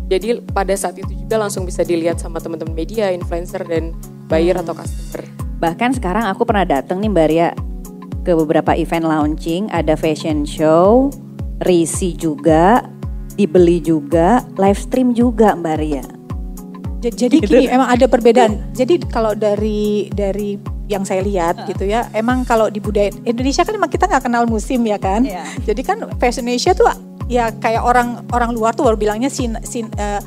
jadi 0.08 0.40
pada 0.40 0.72
saat 0.72 0.96
itu 0.96 1.12
juga 1.12 1.36
langsung 1.36 1.68
bisa 1.68 1.84
dilihat 1.84 2.16
sama 2.16 2.40
teman-teman 2.40 2.72
media, 2.72 3.12
influencer 3.12 3.60
dan 3.68 3.92
buyer 4.26 4.56
hmm. 4.56 4.64
atau 4.64 4.74
customer. 4.74 5.22
Bahkan 5.60 6.00
sekarang 6.00 6.24
aku 6.32 6.48
pernah 6.48 6.64
datang 6.64 7.04
nih 7.04 7.12
Mbak 7.12 7.28
Ria 7.28 7.48
ke 8.24 8.32
beberapa 8.32 8.72
event 8.72 9.04
launching, 9.04 9.68
ada 9.68 9.92
fashion 10.00 10.48
show, 10.48 11.12
risi 11.68 12.16
juga, 12.16 12.88
dibeli 13.36 13.84
juga, 13.84 14.40
live 14.56 14.80
stream 14.80 15.12
juga 15.12 15.52
Mbak 15.52 15.76
Ria. 15.76 16.17
Jadi 16.98 17.38
gitu. 17.38 17.54
gini, 17.54 17.70
emang 17.70 17.88
ada 17.94 18.06
perbedaan. 18.10 18.74
Jadi 18.74 18.98
kalau 19.06 19.32
dari 19.38 20.10
dari 20.10 20.58
yang 20.90 21.06
saya 21.06 21.22
lihat 21.22 21.62
uh. 21.62 21.66
gitu 21.70 21.86
ya, 21.86 22.10
emang 22.10 22.42
kalau 22.42 22.66
di 22.66 22.82
budaya 22.82 23.14
Indonesia 23.22 23.62
kan 23.62 23.74
emang 23.78 23.90
kita 23.92 24.10
nggak 24.10 24.24
kenal 24.26 24.44
musim 24.50 24.82
ya 24.82 24.98
kan. 24.98 25.22
Yeah. 25.22 25.46
Jadi 25.62 25.80
kan 25.86 26.02
fashion 26.18 26.48
Indonesia 26.48 26.74
tuh 26.74 26.90
ya 27.30 27.54
kayak 27.54 27.84
orang 27.84 28.24
orang 28.34 28.50
luar 28.56 28.74
tuh 28.74 28.88
baru 28.88 28.98
bilangnya 28.98 29.30
sin 29.30 29.54
sin 29.62 29.86
uh, 29.94 30.18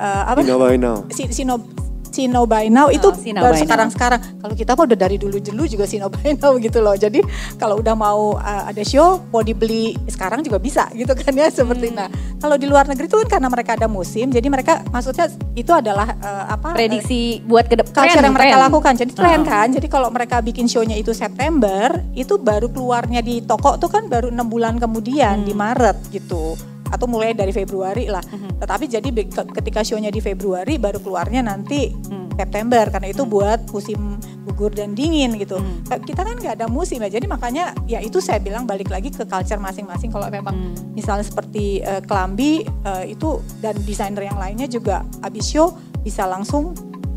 uh, 0.00 0.22
apa? 0.34 0.42
Now. 0.42 1.06
Sin, 1.14 1.30
sino 1.30 1.62
see 2.10 2.26
now 2.26 2.44
by 2.44 2.66
now 2.66 2.90
oh, 2.90 2.94
itu 2.94 3.08
baru 3.38 3.56
sekarang-sekarang. 3.56 4.20
Kalau 4.42 4.54
kita 4.54 4.74
mah 4.74 4.84
udah 4.84 4.98
dari 4.98 5.16
dulu-dulu 5.16 5.62
juga 5.64 5.84
see 5.86 6.02
now 6.02 6.10
by 6.10 6.34
now 6.36 6.52
gitu 6.58 6.78
loh. 6.82 6.94
Jadi 6.98 7.22
kalau 7.56 7.78
udah 7.80 7.94
mau 7.94 8.36
uh, 8.36 8.62
ada 8.68 8.82
show 8.82 9.22
mau 9.30 9.40
dibeli 9.40 9.94
sekarang 10.10 10.42
juga 10.42 10.58
bisa 10.58 10.90
gitu 10.92 11.10
kan 11.14 11.32
ya 11.32 11.48
seperti 11.48 11.90
hmm. 11.90 11.96
nah. 11.96 12.08
Kalau 12.40 12.56
di 12.56 12.66
luar 12.66 12.88
negeri 12.88 13.06
itu 13.06 13.16
kan 13.24 13.40
karena 13.40 13.48
mereka 13.52 13.76
ada 13.76 13.88
musim, 13.88 14.32
jadi 14.32 14.48
mereka 14.48 14.80
maksudnya 14.88 15.28
itu 15.56 15.72
adalah 15.72 16.12
uh, 16.20 16.44
apa? 16.56 16.72
Prediksi 16.76 17.40
uh, 17.40 17.48
buat 17.48 17.64
ke 17.68 17.76
depan. 17.80 17.92
Culture 18.04 18.24
yang 18.24 18.36
mereka 18.36 18.56
lakukan. 18.58 18.92
Jadi 18.96 19.12
tren 19.12 19.40
uh. 19.42 19.46
kan. 19.46 19.68
Jadi 19.70 19.86
kalau 19.88 20.08
mereka 20.08 20.40
bikin 20.40 20.66
shownya 20.66 20.96
itu 20.96 21.12
September, 21.12 22.00
itu 22.16 22.36
baru 22.40 22.68
keluarnya 22.68 23.20
di 23.20 23.44
toko 23.44 23.76
tuh 23.76 23.88
kan 23.92 24.08
baru 24.08 24.32
enam 24.32 24.48
bulan 24.48 24.80
kemudian 24.80 25.42
hmm. 25.42 25.46
di 25.46 25.52
Maret 25.52 25.98
gitu 26.10 26.56
atau 26.90 27.06
mulai 27.06 27.32
dari 27.32 27.54
Februari 27.54 28.10
lah. 28.10 28.20
Mm-hmm. 28.20 28.58
Tetapi 28.60 28.84
jadi 28.90 29.08
ketika 29.62 29.80
show-nya 29.86 30.10
di 30.10 30.18
Februari 30.18 30.76
baru 30.76 30.98
keluarnya 30.98 31.46
nanti 31.46 31.90
mm. 31.90 32.36
September 32.36 32.84
karena 32.90 33.08
itu 33.08 33.22
mm. 33.24 33.30
buat 33.30 33.60
musim 33.70 34.18
gugur 34.44 34.72
dan 34.74 34.98
dingin 34.98 35.38
gitu. 35.38 35.60
Mm. 35.60 36.02
Kita 36.02 36.26
kan 36.26 36.36
nggak 36.36 36.54
ada 36.60 36.66
musim 36.66 36.98
ya. 37.00 37.08
Jadi 37.12 37.30
makanya 37.30 37.72
ya 37.86 38.02
itu 38.02 38.18
saya 38.18 38.42
bilang 38.42 38.66
balik 38.66 38.90
lagi 38.90 39.14
ke 39.14 39.22
culture 39.24 39.60
masing-masing 39.62 40.10
kalau 40.10 40.26
memang 40.28 40.52
mm. 40.52 40.96
misalnya 40.96 41.24
seperti 41.24 41.84
uh, 41.86 42.02
Kelambi 42.02 42.66
uh, 42.84 43.04
itu 43.06 43.38
dan 43.62 43.78
desainer 43.86 44.26
yang 44.26 44.38
lainnya 44.40 44.66
juga 44.66 45.06
habis 45.22 45.46
show 45.46 45.76
bisa 46.00 46.24
langsung 46.24 46.72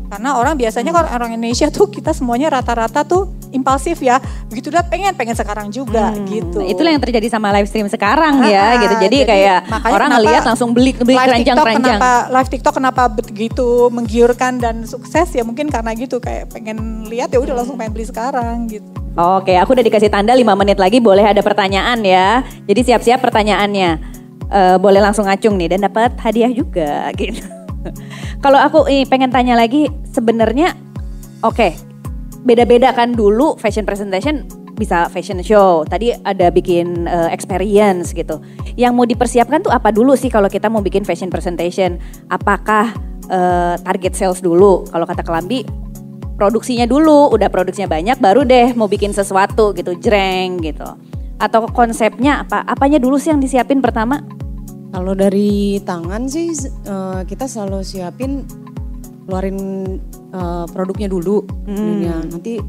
karena 0.08 0.36
orang 0.36 0.54
biasanya 0.54 0.92
kalau 0.92 1.08
orang 1.10 1.30
Indonesia 1.34 1.66
tuh 1.72 1.88
kita 1.88 2.12
semuanya 2.12 2.52
rata-rata 2.52 3.02
tuh 3.02 3.32
impulsif 3.50 3.98
ya. 4.04 4.20
Begitu 4.52 4.68
udah 4.70 4.84
pengen 4.86 5.16
pengen 5.16 5.34
sekarang 5.34 5.72
juga 5.72 6.12
hmm, 6.12 6.26
gitu. 6.28 6.58
Nah, 6.60 6.68
itulah 6.68 6.90
yang 6.92 7.02
terjadi 7.02 7.26
sama 7.32 7.50
live 7.56 7.68
stream 7.70 7.88
sekarang 7.88 8.44
ya 8.46 8.62
ah, 8.62 8.82
gitu. 8.82 8.94
Jadi, 9.00 9.18
jadi 9.24 9.28
kayak 9.28 9.58
orang 9.90 10.08
ngelihat 10.20 10.42
langsung 10.44 10.70
beli 10.76 10.92
beli 10.94 11.16
keranjang-keranjang. 11.16 11.98
Kenapa 11.98 12.12
live 12.30 12.50
TikTok 12.52 12.74
kenapa 12.76 13.02
begitu 13.08 13.66
menggiurkan 13.88 14.60
dan 14.60 14.84
sukses 14.84 15.32
ya 15.32 15.42
mungkin 15.42 15.72
karena 15.72 15.90
gitu 15.96 16.20
kayak 16.20 16.52
pengen 16.52 17.08
lihat 17.08 17.32
ya 17.32 17.40
udah 17.40 17.64
langsung 17.64 17.80
pengen 17.80 17.96
beli 17.96 18.06
sekarang 18.06 18.68
gitu. 18.68 18.86
Oke, 19.14 19.54
aku 19.54 19.78
udah 19.78 19.86
dikasih 19.86 20.10
tanda 20.10 20.34
5 20.34 20.42
menit 20.58 20.74
lagi 20.74 20.98
boleh 20.98 21.22
ada 21.22 21.38
pertanyaan 21.38 22.02
ya. 22.02 22.42
Jadi 22.66 22.80
siap-siap 22.82 23.22
pertanyaannya. 23.22 24.16
Uh, 24.44 24.76
boleh 24.76 25.00
langsung 25.00 25.24
acung 25.24 25.56
nih 25.56 25.72
dan 25.72 25.88
dapat 25.88 26.14
hadiah 26.20 26.52
juga 26.52 27.08
gitu. 27.18 27.53
Kalau 28.44 28.58
aku 28.60 28.86
ini 28.88 29.04
pengen 29.08 29.30
tanya 29.30 29.54
lagi, 29.56 29.88
sebenarnya 30.10 30.72
oke, 31.44 31.54
okay, 31.54 31.72
beda-beda 32.44 32.92
kan 32.92 33.16
dulu 33.16 33.56
fashion 33.56 33.88
presentation 33.88 34.44
bisa 34.74 35.06
fashion 35.08 35.40
show. 35.40 35.86
Tadi 35.86 36.12
ada 36.12 36.50
bikin 36.50 37.06
uh, 37.06 37.30
experience 37.30 38.10
gitu. 38.12 38.42
Yang 38.74 38.92
mau 38.92 39.06
dipersiapkan 39.06 39.62
tuh 39.62 39.72
apa 39.72 39.94
dulu 39.94 40.18
sih 40.18 40.28
kalau 40.28 40.50
kita 40.50 40.66
mau 40.66 40.82
bikin 40.82 41.06
fashion 41.06 41.30
presentation? 41.30 41.96
Apakah 42.28 42.92
uh, 43.30 43.74
target 43.80 44.12
sales 44.18 44.42
dulu? 44.42 44.84
Kalau 44.90 45.06
kata 45.06 45.22
Kelambi 45.22 45.64
produksinya 46.34 46.84
dulu, 46.84 47.30
udah 47.30 47.46
produksinya 47.46 47.86
banyak 47.86 48.18
baru 48.18 48.42
deh 48.42 48.74
mau 48.74 48.90
bikin 48.90 49.14
sesuatu 49.14 49.70
gitu, 49.72 49.94
jreng 50.02 50.58
gitu. 50.60 50.86
Atau 51.38 51.70
konsepnya 51.70 52.42
apa? 52.42 52.66
Apanya 52.66 52.98
dulu 52.98 53.16
sih 53.16 53.30
yang 53.30 53.38
disiapin 53.38 53.78
pertama? 53.78 54.22
Kalau 54.94 55.10
dari 55.10 55.82
tangan 55.82 56.30
sih 56.30 56.54
uh, 56.86 57.26
kita 57.26 57.50
selalu 57.50 57.82
siapin 57.82 58.46
keluarin 59.26 59.58
uh, 60.30 60.70
produknya 60.70 61.10
dulu. 61.10 61.42
Hmm. 61.66 61.98
Ya, 61.98 62.16
nanti 62.22 62.62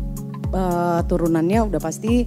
uh, 0.49 1.05
turunannya 1.05 1.69
udah 1.69 1.77
pasti 1.77 2.25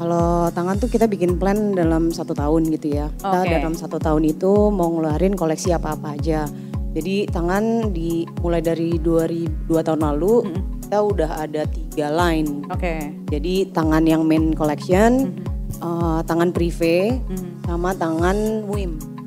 kalau 0.00 0.48
tangan 0.48 0.80
tuh 0.80 0.88
kita 0.88 1.04
bikin 1.04 1.36
plan 1.36 1.76
dalam 1.76 2.08
satu 2.08 2.32
tahun 2.32 2.72
gitu 2.72 2.96
ya. 2.96 3.12
Kita 3.20 3.44
dalam 3.44 3.76
satu 3.76 4.00
tahun 4.00 4.32
itu 4.32 4.72
mau 4.72 4.96
ngeluarin 4.96 5.36
koleksi 5.36 5.76
apa-apa 5.76 6.16
aja. 6.16 6.48
Jadi 6.96 7.28
tangan 7.28 7.92
di 7.92 8.24
mulai 8.40 8.64
dari 8.64 8.96
2002 8.96 9.68
tahun 9.68 10.08
lalu 10.08 10.48
hmm. 10.48 10.88
kita 10.88 10.98
udah 11.04 11.30
ada 11.44 11.62
tiga 11.68 12.08
line. 12.08 12.64
Oke. 12.72 12.80
Okay. 12.80 13.00
Jadi 13.28 13.76
tangan 13.76 14.08
yang 14.08 14.24
main 14.24 14.56
collection, 14.56 15.36
hmm. 15.36 15.84
uh, 15.84 16.24
tangan 16.24 16.48
privé, 16.48 17.20
hmm. 17.20 17.68
sama 17.68 17.92
tangan 17.92 18.64
WIM 18.64 19.17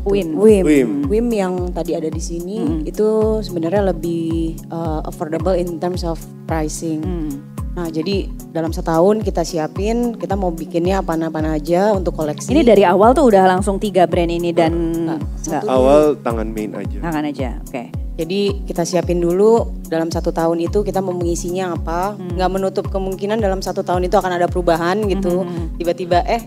gitu. 0.00 0.08
Wim. 0.08 0.28
Wim. 0.36 0.64
Wim. 0.64 0.90
Wim 1.06 1.26
yang 1.30 1.54
tadi 1.76 1.94
ada 1.94 2.08
di 2.08 2.22
sini 2.22 2.58
hmm. 2.60 2.88
itu 2.88 3.40
sebenarnya 3.44 3.92
lebih 3.92 4.56
uh, 4.72 5.04
affordable 5.04 5.54
in 5.54 5.76
terms 5.78 6.02
of 6.02 6.18
pricing. 6.48 7.04
Hmm. 7.04 7.32
Nah, 7.70 7.86
jadi 7.86 8.26
dalam 8.50 8.74
setahun 8.74 9.22
kita 9.22 9.46
siapin, 9.46 10.18
kita 10.18 10.34
mau 10.34 10.50
bikinnya 10.50 11.00
apa-apa 11.00 11.54
aja 11.54 11.94
untuk 11.94 12.18
koleksi. 12.18 12.50
Ini 12.50 12.66
dari 12.66 12.82
awal 12.82 13.14
tuh 13.14 13.30
udah 13.30 13.46
langsung 13.46 13.78
tiga 13.78 14.10
brand 14.10 14.28
ini 14.28 14.50
dan 14.50 14.72
nah, 15.06 15.20
satu 15.38 15.70
awal 15.70 16.18
tangan 16.18 16.50
main 16.50 16.74
aja. 16.74 16.98
Tangan 16.98 17.24
aja, 17.30 17.62
oke. 17.62 17.70
Okay. 17.70 17.86
Jadi 18.20 18.68
kita 18.68 18.84
siapin 18.84 19.16
dulu 19.16 19.80
dalam 19.88 20.12
satu 20.12 20.28
tahun 20.28 20.60
itu 20.60 20.84
kita 20.84 21.00
mau 21.00 21.16
mengisinya 21.16 21.72
apa, 21.72 22.20
hmm. 22.20 22.36
nggak 22.36 22.50
menutup 22.52 22.84
kemungkinan 22.92 23.40
dalam 23.40 23.64
satu 23.64 23.80
tahun 23.80 24.10
itu 24.10 24.18
akan 24.18 24.36
ada 24.36 24.44
perubahan 24.50 25.06
gitu. 25.08 25.40
Hmm. 25.40 25.48
hmm, 25.48 25.56
hmm. 25.56 25.76
Tiba-tiba 25.80 26.18
eh 26.28 26.42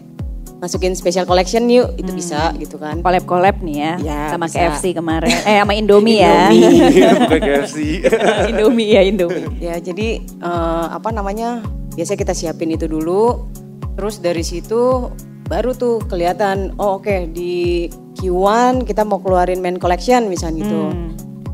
masukin 0.63 0.95
special 0.95 1.28
collection 1.28 1.67
yuk 1.67 1.91
itu 1.99 2.08
hmm. 2.08 2.19
bisa 2.23 2.56
gitu 2.56 2.80
kan. 2.80 3.04
Collab 3.04 3.28
collab 3.28 3.60
nih 3.60 3.76
ya, 3.76 3.91
ya 3.99 4.19
sama 4.32 4.47
bisa. 4.47 4.71
KFC 4.71 4.95
kemarin. 4.95 5.36
Eh 5.43 5.60
sama 5.60 5.76
Indomie, 5.76 6.23
ya. 6.23 6.47
Indomie. 6.47 7.04
Bukan 7.28 7.39
KFC 7.43 7.78
Indomie 8.56 8.89
ya 8.95 9.02
Indomie. 9.04 9.45
Ya 9.60 9.76
jadi 9.84 10.23
uh, 10.39 10.95
apa 10.95 11.12
namanya 11.12 11.60
biasa 11.99 12.15
kita 12.15 12.32
siapin 12.32 12.71
itu 12.71 12.88
dulu. 12.88 13.52
Terus 13.99 14.23
dari 14.23 14.41
situ 14.47 15.12
baru 15.52 15.76
tuh 15.76 15.99
kelihatan 16.08 16.71
oh 16.80 17.04
oke 17.04 17.12
okay, 17.12 17.28
di 17.28 17.91
Q1 18.15 18.88
kita 18.88 19.04
mau 19.04 19.19
keluarin 19.19 19.60
main 19.60 19.76
collection 19.76 20.32
misalnya 20.32 20.63
gitu. 20.63 20.80
Hmm. 20.88 21.12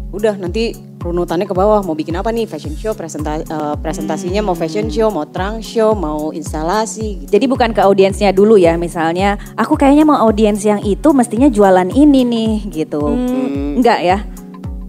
udah 0.09 0.41
nanti 0.41 0.73
runutannya 0.99 1.47
ke 1.47 1.55
bawah 1.55 1.79
mau 1.81 1.95
bikin 1.95 2.13
apa 2.19 2.29
nih 2.29 2.45
fashion 2.45 2.75
show 2.75 2.91
presenta 2.91 3.39
uh, 3.47 3.75
presentasinya 3.79 4.43
hmm. 4.43 4.47
mau 4.51 4.55
fashion 4.55 4.91
show 4.91 5.07
mau 5.07 5.23
trunk 5.23 5.63
show 5.63 5.95
mau 5.95 6.35
instalasi 6.35 7.23
gitu. 7.23 7.31
jadi 7.31 7.45
bukan 7.47 7.71
ke 7.71 7.81
audiensnya 7.81 8.35
dulu 8.35 8.59
ya 8.59 8.75
misalnya 8.75 9.39
aku 9.55 9.79
kayaknya 9.79 10.03
mau 10.03 10.19
audiens 10.19 10.59
yang 10.61 10.83
itu 10.83 11.15
mestinya 11.15 11.47
jualan 11.47 11.87
ini 11.95 12.21
nih 12.27 12.51
gitu 12.83 12.99
hmm. 12.99 13.79
enggak 13.79 13.99
ya 14.03 14.17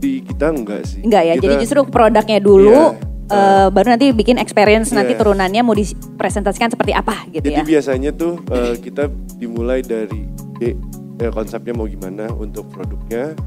di 0.02 0.24
kita 0.26 0.46
enggak 0.50 0.82
sih 0.82 1.00
enggak 1.06 1.22
ya 1.30 1.34
kita, 1.38 1.42
jadi 1.46 1.54
justru 1.62 1.80
produknya 1.86 2.38
dulu 2.42 2.98
yeah. 2.98 3.08
Uh, 3.30 3.70
baru 3.70 3.94
nanti 3.94 4.10
bikin 4.10 4.42
experience 4.42 4.90
yeah. 4.90 5.06
nanti 5.06 5.14
turunannya 5.14 5.62
mau 5.62 5.70
dipresentasikan 5.70 6.74
seperti 6.74 6.90
apa 6.90 7.30
gitu 7.30 7.46
Jadi 7.46 7.54
ya. 7.54 7.62
Jadi 7.62 7.70
biasanya 7.78 8.10
tuh 8.10 8.42
uh, 8.50 8.74
kita 8.74 9.06
dimulai 9.38 9.86
dari 9.86 10.26
ide, 10.58 10.74
eh, 11.22 11.30
konsepnya 11.30 11.78
mau 11.78 11.86
gimana 11.86 12.26
untuk 12.34 12.66
produknya, 12.68 13.38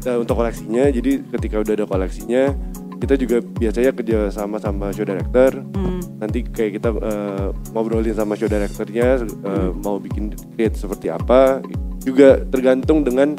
untuk 0.00 0.36
koleksinya 0.38 0.88
jadi 0.88 1.12
ketika 1.36 1.56
udah 1.60 1.72
ada 1.76 1.86
koleksinya 1.86 2.42
kita 3.02 3.18
juga 3.18 3.42
biasanya 3.42 3.90
kerja 3.98 4.18
sama 4.30 4.62
sama 4.62 4.94
show 4.94 5.02
director 5.02 5.58
hmm. 5.58 6.22
nanti 6.22 6.46
kayak 6.46 6.78
kita 6.78 6.94
uh, 6.94 7.50
ngobrolin 7.74 8.14
sama 8.14 8.38
show 8.38 8.46
directornya 8.46 9.26
uh, 9.42 9.74
mau 9.74 9.98
bikin 9.98 10.30
create 10.54 10.78
seperti 10.78 11.10
apa 11.10 11.58
juga 12.06 12.38
tergantung 12.46 13.02
dengan 13.02 13.34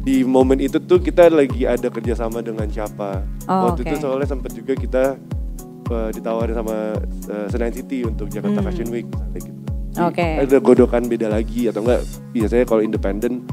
di 0.00 0.22
momen 0.24 0.62
itu 0.62 0.80
tuh 0.80 1.02
kita 1.02 1.28
lagi 1.28 1.68
ada 1.68 1.92
kerjasama 1.92 2.40
dengan 2.40 2.70
siapa 2.72 3.20
oh, 3.50 3.68
waktu 3.68 3.84
okay. 3.84 3.90
itu 3.92 3.96
soalnya 4.00 4.28
sempat 4.32 4.54
juga 4.56 4.72
kita 4.72 5.04
uh, 5.92 6.10
ditawarin 6.14 6.56
sama 6.56 6.96
uh, 7.28 7.46
Senayan 7.52 7.74
City 7.76 8.06
untuk 8.06 8.32
Jakarta 8.32 8.64
hmm. 8.64 8.66
Fashion 8.70 8.88
Week 8.88 9.04
misalnya 9.04 9.40
gitu 9.44 9.66
Oke. 9.96 10.20
Okay. 10.20 10.44
Ada 10.44 10.60
godokan 10.60 11.08
beda 11.08 11.32
lagi 11.32 11.72
atau 11.72 11.80
enggak 11.80 12.04
biasanya 12.36 12.64
kalau 12.68 12.84
independen 12.84 13.48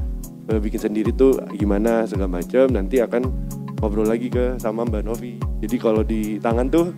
bikin 0.47 0.79
sendiri 0.79 1.12
tuh 1.15 1.39
gimana 1.56 2.03
segala 2.03 2.39
macam 2.39 2.67
nanti 2.67 2.99
akan 2.99 3.32
ngobrol 3.79 4.08
lagi 4.08 4.32
ke 4.32 4.60
sama 4.60 4.88
Mbak 4.88 5.03
Novi. 5.03 5.36
Jadi 5.63 5.75
kalau 5.79 6.03
di 6.03 6.39
tangan 6.39 6.67
tuh 6.71 6.95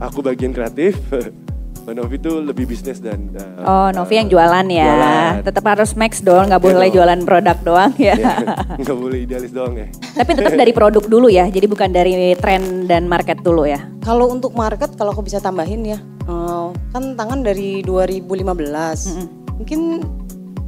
aku 0.00 0.24
bagian 0.24 0.52
kreatif 0.56 0.96
Mbak 1.84 1.94
Novi 1.96 2.16
tuh 2.20 2.44
lebih 2.44 2.68
bisnis 2.68 3.00
dan 3.00 3.32
uh, 3.32 3.64
oh 3.64 3.88
Novi 3.96 4.16
uh, 4.16 4.18
yang 4.20 4.28
jualan 4.28 4.66
ya. 4.68 4.84
jualan. 4.88 5.32
tetap 5.48 5.64
harus 5.64 5.96
max 5.96 6.20
dong 6.20 6.52
nggak 6.52 6.60
boleh 6.60 6.88
jualan 6.92 7.20
produk 7.24 7.56
doang 7.64 7.92
ya. 7.96 8.12
Iya, 8.16 8.36
nggak 8.84 8.98
boleh 9.00 9.18
idealis 9.24 9.52
doang 9.56 9.72
ya. 9.76 9.88
Tapi 10.16 10.30
tetap 10.36 10.52
dari 10.52 10.72
produk 10.76 11.04
dulu 11.08 11.32
ya 11.32 11.48
jadi 11.48 11.64
bukan 11.64 11.88
dari 11.88 12.36
tren 12.36 12.84
dan 12.84 13.08
market 13.08 13.40
dulu 13.40 13.64
ya. 13.64 13.80
Kalau 14.04 14.28
untuk 14.28 14.52
market 14.52 14.92
kalau 15.00 15.16
aku 15.16 15.24
bisa 15.24 15.40
tambahin 15.40 15.80
ya 15.84 15.98
uh, 16.28 16.70
kan 16.92 17.16
tangan 17.16 17.40
dari 17.40 17.80
2015 17.80 18.28
mm 18.28 18.52
-hmm. 18.52 19.26
mungkin 19.56 19.80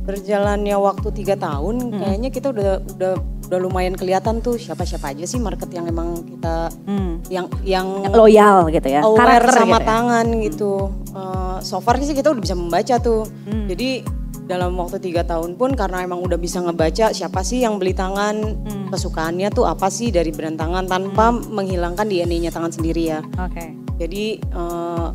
berjalannya 0.04 0.76
waktu 0.80 1.08
tiga 1.12 1.36
tahun 1.36 1.92
hmm. 1.92 1.98
kayaknya 2.00 2.30
kita 2.32 2.46
udah 2.50 2.72
udah 2.96 3.12
udah 3.50 3.58
lumayan 3.58 3.98
kelihatan 3.98 4.38
tuh 4.38 4.54
siapa 4.54 4.86
siapa 4.86 5.10
aja 5.10 5.26
sih 5.26 5.42
market 5.42 5.66
yang 5.74 5.90
emang 5.90 6.22
kita 6.22 6.70
hmm. 6.86 7.26
yang, 7.26 7.50
yang 7.66 7.86
loyal 8.14 8.70
gitu 8.70 8.86
ya 8.86 9.02
aware 9.02 9.42
Karakter 9.42 9.66
sama 9.66 9.76
gitu 9.76 9.82
ya? 9.82 9.90
tangan 9.90 10.26
ya? 10.30 10.42
gitu 10.46 10.72
uh, 11.18 11.56
so 11.58 11.82
far 11.82 11.98
sih 11.98 12.14
kita 12.14 12.30
udah 12.30 12.42
bisa 12.42 12.54
membaca 12.54 12.94
tuh 13.02 13.26
hmm. 13.26 13.66
jadi 13.66 13.90
dalam 14.50 14.74
waktu 14.74 14.98
tiga 14.98 15.22
tahun 15.22 15.54
pun 15.54 15.78
karena 15.78 16.02
emang 16.02 16.26
udah 16.26 16.34
bisa 16.34 16.58
ngebaca 16.58 17.14
siapa 17.14 17.46
sih 17.46 17.62
yang 17.62 17.78
beli 17.78 17.94
tangan 17.94 18.66
hmm. 18.66 18.90
kesukaannya 18.90 19.46
tuh 19.54 19.70
apa 19.70 19.86
sih 19.86 20.10
dari 20.10 20.34
brand 20.34 20.58
tangan 20.58 20.90
tanpa 20.90 21.30
hmm. 21.30 21.54
menghilangkan 21.54 22.02
DNA-nya 22.10 22.50
tangan 22.50 22.74
sendiri 22.74 23.14
ya. 23.14 23.22
Oke. 23.38 23.54
Okay. 23.54 23.68
Jadi 24.02 24.24
uh, 24.50 25.14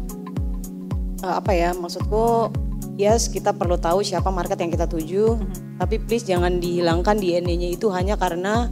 uh, 1.19 1.35
apa 1.35 1.51
ya 1.51 1.75
maksudku 1.75 2.47
yes 2.95 3.27
kita 3.27 3.51
perlu 3.51 3.75
tahu 3.75 4.01
siapa 4.01 4.31
market 4.31 4.59
yang 4.59 4.71
kita 4.71 4.87
tuju, 4.87 5.35
mm-hmm. 5.35 5.79
tapi 5.79 5.99
please 6.03 6.23
jangan 6.27 6.59
dihilangkan 6.59 7.19
DNA-nya 7.19 7.75
itu 7.75 7.91
hanya 7.91 8.15
karena 8.15 8.71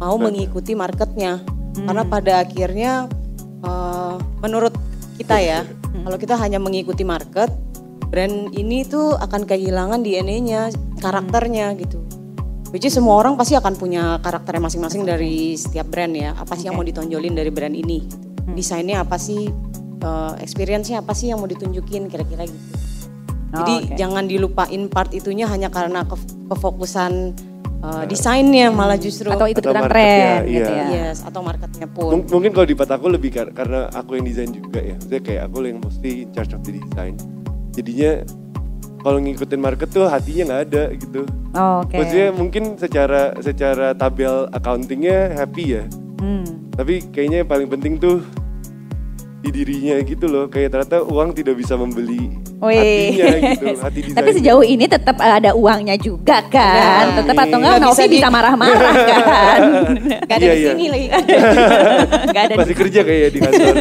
mau 0.00 0.16
mengikuti 0.16 0.72
marketnya. 0.72 1.44
Hmm. 1.44 1.86
Karena 1.86 2.02
pada 2.08 2.32
akhirnya 2.42 3.06
uh, 3.62 4.16
menurut 4.40 4.74
kita 5.20 5.36
ya, 5.38 5.60
hmm. 5.62 6.08
kalau 6.08 6.16
kita 6.16 6.34
hanya 6.40 6.56
mengikuti 6.56 7.04
market, 7.04 7.52
brand 8.08 8.50
ini 8.56 8.82
tuh 8.88 9.14
akan 9.20 9.44
kehilangan 9.44 10.00
DNA-nya, 10.00 10.72
karakternya 10.98 11.76
gitu. 11.76 12.00
Which 12.72 12.86
is 12.86 12.94
semua 12.94 13.18
orang 13.18 13.34
pasti 13.34 13.58
akan 13.58 13.74
punya 13.76 14.18
karakternya 14.22 14.62
masing-masing 14.70 15.02
dari 15.02 15.58
setiap 15.58 15.90
brand 15.90 16.14
ya. 16.14 16.32
Apa 16.38 16.54
sih 16.54 16.64
okay. 16.64 16.66
yang 16.70 16.74
mau 16.78 16.86
ditonjolin 16.86 17.34
dari 17.36 17.50
brand 17.52 17.74
ini? 17.76 18.06
Hmm. 18.08 18.54
Desainnya 18.56 19.04
apa 19.04 19.20
sih? 19.20 19.50
Uh, 20.00 20.32
experience-nya 20.40 21.04
apa 21.04 21.12
sih 21.12 21.28
yang 21.28 21.44
mau 21.44 21.50
ditunjukin 21.50 22.08
kira-kira 22.08 22.48
gitu. 22.48 22.89
Oh, 23.50 23.66
Jadi 23.66 23.74
okay. 23.82 23.96
jangan 23.98 24.24
dilupain 24.30 24.82
part 24.86 25.10
itunya 25.10 25.50
hanya 25.50 25.74
karena 25.74 26.06
ke 26.06 26.14
kefokusan 26.54 27.34
uh, 27.82 28.04
desainnya 28.06 28.70
malah 28.70 28.94
justru 28.94 29.26
atau 29.26 29.50
ikut 29.50 29.64
ikutan 29.64 29.90
tren 29.90 30.46
gitu 30.46 30.70
iya. 30.70 30.86
ya. 30.86 31.10
Yes, 31.10 31.26
atau 31.26 31.42
marketnya 31.42 31.90
pun. 31.90 32.14
M 32.14 32.20
mungkin 32.30 32.54
kalau 32.54 32.66
di 32.68 32.76
part 32.78 32.90
aku 32.92 33.10
lebih 33.10 33.34
kar 33.34 33.50
karena 33.50 33.90
aku 33.90 34.20
yang 34.20 34.24
desain 34.28 34.50
juga 34.54 34.78
ya. 34.78 34.94
Maksudnya 34.96 35.20
kayak 35.24 35.42
aku 35.50 35.56
yang 35.66 35.78
mesti 35.82 36.10
in 36.24 36.30
charge 36.30 36.52
of 36.54 36.62
the 36.62 36.72
design. 36.78 37.14
Jadinya 37.74 38.12
kalau 39.00 39.18
ngikutin 39.18 39.60
market 39.60 39.88
tuh 39.90 40.06
hatinya 40.06 40.42
nggak 40.54 40.62
ada 40.70 40.82
gitu. 40.94 41.20
Oh, 41.56 41.82
Oke. 41.82 41.90
Okay. 41.90 41.98
Maksudnya 41.98 42.28
mungkin 42.36 42.62
secara 42.76 43.22
secara 43.40 43.86
tabel 43.96 44.46
accountingnya 44.52 45.34
happy 45.34 45.64
ya. 45.80 45.84
Hmm. 46.20 46.44
Tapi 46.76 47.08
kayaknya 47.10 47.42
yang 47.44 47.50
paling 47.50 47.68
penting 47.68 47.96
tuh 47.96 48.22
di 49.50 49.66
dirinya 49.66 49.96
gitu 50.06 50.26
loh. 50.30 50.46
Kayak 50.46 50.78
ternyata 50.78 51.02
uang 51.04 51.34
tidak 51.34 51.58
bisa 51.58 51.74
membeli 51.74 52.30
Wih. 52.60 52.76
hatinya 52.76 53.26
gitu, 53.52 53.66
hati 53.84 53.98
Tapi 54.14 54.30
sejauh 54.36 54.64
ini 54.64 54.84
tetap 54.86 55.16
ada 55.18 55.50
uangnya 55.52 55.96
juga 55.98 56.40
kan. 56.46 57.12
Nah, 57.12 57.14
tetap 57.22 57.36
atau 57.36 57.56
enggak 57.58 57.78
Novi 57.82 58.04
bisa 58.06 58.28
marah-marah 58.30 58.94
kan. 59.12 59.60
Gak 60.28 60.36
ada 60.38 60.46
iya, 60.46 60.54
di 60.54 60.60
iya. 60.60 60.70
sini 60.72 60.84
iya. 60.84 60.90
lagi. 60.92 61.06
Gak 62.36 62.42
ada 62.46 62.54
Masih 62.62 62.76
kerja 62.76 63.00
kayak 63.02 63.28
di 63.34 63.38
kantor. 63.42 63.74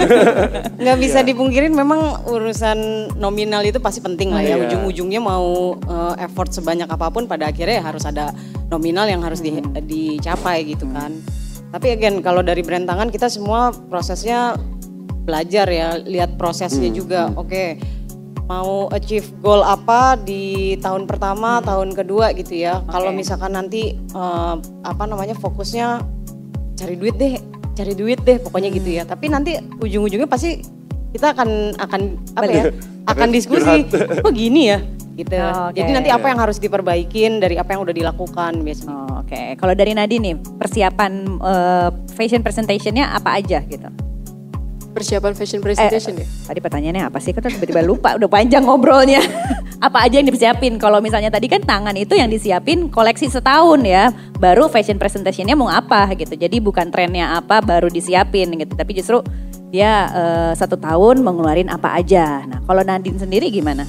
Gak 0.80 0.98
bisa 0.98 1.20
iya. 1.22 1.28
dipungkirin 1.28 1.74
memang 1.78 2.02
urusan 2.26 2.80
nominal 3.20 3.62
itu 3.64 3.78
pasti 3.78 4.00
penting 4.02 4.34
lah 4.34 4.42
ya. 4.42 4.56
Iya. 4.58 4.66
Ujung-ujungnya 4.68 5.22
mau 5.22 5.78
uh, 5.78 6.16
effort 6.18 6.50
sebanyak 6.50 6.90
apa 6.90 7.08
pun 7.14 7.30
pada 7.30 7.52
akhirnya 7.52 7.80
ya 7.80 7.84
harus 7.86 8.04
ada 8.08 8.34
nominal 8.72 9.06
yang 9.06 9.22
harus 9.22 9.44
di, 9.44 9.54
hmm. 9.54 9.76
dicapai 9.86 10.66
gitu 10.66 10.88
kan. 10.90 11.14
Tapi 11.70 11.94
again 11.94 12.26
kalau 12.26 12.42
dari 12.42 12.66
brand 12.66 12.90
tangan 12.90 13.14
kita 13.14 13.30
semua 13.30 13.70
prosesnya 13.70 14.58
belajar 15.24 15.68
ya, 15.70 16.00
lihat 16.00 16.36
prosesnya 16.40 16.90
hmm. 16.90 16.98
juga. 16.98 17.22
Oke. 17.36 17.48
Okay 17.48 17.70
mau 18.50 18.90
achieve 18.90 19.30
goal 19.46 19.62
apa 19.62 20.18
di 20.18 20.74
tahun 20.82 21.06
pertama, 21.06 21.62
hmm. 21.62 21.70
tahun 21.70 21.90
kedua 21.94 22.34
gitu 22.34 22.58
ya. 22.58 22.82
Okay. 22.82 22.98
Kalau 22.98 23.12
misalkan 23.14 23.54
nanti 23.54 23.94
uh, 24.18 24.58
apa 24.82 25.06
namanya 25.06 25.38
fokusnya 25.38 26.02
cari 26.74 26.98
duit 26.98 27.14
deh, 27.22 27.38
cari 27.78 27.94
duit 27.94 28.18
deh 28.26 28.42
pokoknya 28.42 28.74
hmm. 28.74 28.78
gitu 28.82 28.90
ya. 28.90 29.04
Tapi 29.06 29.30
nanti 29.30 29.54
ujung-ujungnya 29.86 30.26
pasti 30.26 30.66
kita 31.14 31.38
akan 31.38 31.78
akan 31.78 32.02
apa 32.34 32.50
ya? 32.50 32.64
akan 33.06 33.30
diskusi. 33.30 33.86
Kok 34.26 34.34
gini 34.42 34.74
ya? 34.74 34.82
gitu. 35.20 35.36
Oh, 35.36 35.68
okay. 35.68 35.84
Jadi 35.84 35.92
nanti 35.92 36.10
apa 36.16 36.32
yang 36.32 36.40
harus 36.40 36.58
diperbaikin 36.64 37.44
dari 37.44 37.60
apa 37.60 37.76
yang 37.76 37.84
udah 37.84 37.92
dilakukan 37.92 38.64
biasanya. 38.64 38.96
Oh, 38.96 39.20
Oke, 39.20 39.36
okay. 39.36 39.48
kalau 39.60 39.76
dari 39.76 39.92
Nadine 39.92 40.32
nih 40.32 40.36
persiapan 40.56 41.44
uh, 41.44 41.92
fashion 42.16 42.40
presentationnya 42.40 43.12
apa 43.12 43.36
aja 43.36 43.60
gitu? 43.68 43.92
Persiapan 44.92 45.34
fashion 45.38 45.62
presentation 45.62 46.18
eh, 46.20 46.24
ya? 46.24 46.28
Tadi 46.52 46.60
pertanyaannya 46.60 47.04
apa 47.08 47.18
sih? 47.22 47.32
Kita 47.32 47.48
tiba-tiba 47.48 47.82
lupa, 47.86 48.18
udah 48.18 48.30
panjang 48.30 48.66
ngobrolnya. 48.66 49.22
apa 49.88 49.98
aja 50.04 50.20
yang 50.20 50.28
disiapin? 50.28 50.76
Kalau 50.76 51.00
misalnya 51.00 51.32
tadi 51.32 51.48
kan 51.48 51.64
tangan 51.64 51.96
itu 51.96 52.18
yang 52.18 52.28
disiapin 52.28 52.92
koleksi 52.92 53.32
setahun 53.32 53.80
ya, 53.86 54.12
baru 54.38 54.68
fashion 54.68 55.00
presentationnya 55.00 55.56
mau 55.56 55.72
apa 55.72 56.12
gitu. 56.18 56.36
Jadi 56.36 56.60
bukan 56.60 56.92
trennya 56.92 57.40
apa 57.40 57.64
baru 57.64 57.88
disiapin 57.88 58.52
gitu, 58.60 58.74
tapi 58.76 58.92
justru 58.98 59.24
dia 59.70 60.10
uh, 60.10 60.52
satu 60.58 60.76
tahun 60.76 61.22
mengeluarin 61.22 61.70
apa 61.70 61.94
aja. 61.96 62.44
Nah 62.50 62.60
kalau 62.66 62.82
Nadine 62.82 63.22
sendiri 63.22 63.54
gimana? 63.54 63.86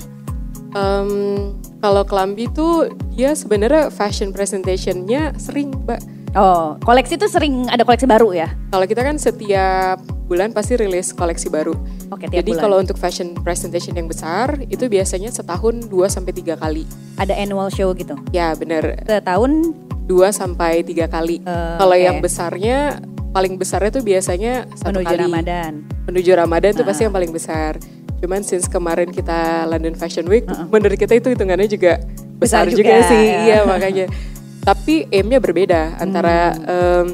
Um, 0.71 1.57
kalau 1.83 2.07
Kelambi 2.07 2.47
tuh 2.53 2.95
dia 3.11 3.35
sebenarnya 3.35 3.91
fashion 3.91 4.31
presentationnya 4.31 5.35
sering 5.41 5.75
mbak. 5.75 6.20
Oh, 6.39 6.79
koleksi 6.87 7.19
tuh 7.19 7.27
sering 7.27 7.67
ada 7.67 7.83
koleksi 7.83 8.07
baru 8.07 8.31
ya? 8.31 8.49
Kalau 8.71 8.87
kita 8.87 9.03
kan 9.03 9.19
setiap 9.19 9.99
bulan 10.31 10.55
pasti 10.55 10.79
rilis 10.79 11.11
koleksi 11.11 11.51
baru. 11.51 11.75
Oke, 12.15 12.31
tiap 12.31 12.47
Jadi 12.47 12.51
kalau 12.55 12.79
untuk 12.79 12.95
fashion 12.95 13.35
presentation 13.43 13.99
yang 13.99 14.07
besar 14.07 14.63
itu 14.71 14.87
biasanya 14.87 15.35
setahun 15.35 15.91
2 15.91 15.91
sampai 16.07 16.31
3 16.31 16.55
kali. 16.55 16.87
Ada 17.19 17.35
annual 17.35 17.67
show 17.75 17.91
gitu. 17.99 18.15
Ya, 18.31 18.55
benar. 18.55 19.03
Setahun 19.03 19.75
2 20.07 20.31
sampai 20.31 20.87
3 20.87 21.11
kali. 21.11 21.43
Uh, 21.43 21.83
kalau 21.83 21.99
okay. 21.99 22.07
yang 22.07 22.23
besarnya 22.23 23.03
paling 23.35 23.59
besarnya 23.59 23.91
tuh 23.91 24.03
biasanya 24.07 24.71
satu 24.79 25.03
Menuju 25.03 25.11
kali. 25.11 25.23
Ramadan. 25.27 25.73
Menuju 26.07 26.31
Ramadan 26.39 26.71
itu 26.79 26.83
uh. 26.83 26.89
pasti 26.89 27.03
yang 27.11 27.15
paling 27.15 27.35
besar. 27.35 27.75
Cuman 28.23 28.47
since 28.47 28.71
kemarin 28.71 29.11
kita 29.11 29.67
London 29.67 29.99
Fashion 29.99 30.31
Week, 30.31 30.47
uh 30.47 30.63
-uh. 30.63 30.67
menurut 30.71 30.95
kita 30.95 31.19
itu 31.19 31.35
hitungannya 31.35 31.67
juga 31.67 31.99
besar, 32.39 32.71
besar 32.71 32.79
juga, 32.79 33.03
juga 33.03 33.11
sih. 33.11 33.25
Ya. 33.27 33.39
Iya, 33.43 33.59
makanya. 33.67 34.07
Tapi 34.61 35.09
aimnya 35.09 35.41
berbeda 35.41 35.97
antara 35.97 36.53
hmm. 36.53 36.69
um, 36.69 37.07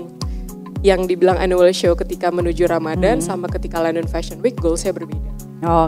yang 0.85 1.07
dibilang 1.07 1.39
annual 1.41 1.71
show 1.75 1.95
ketika 1.99 2.31
menuju 2.31 2.67
Ramadan 2.71 3.19
hmm. 3.19 3.27
sama 3.27 3.47
ketika 3.51 3.83
London 3.83 4.07
Fashion 4.07 4.39
Week 4.43 4.55
goalsnya 4.59 4.95
berbeda. 4.95 5.31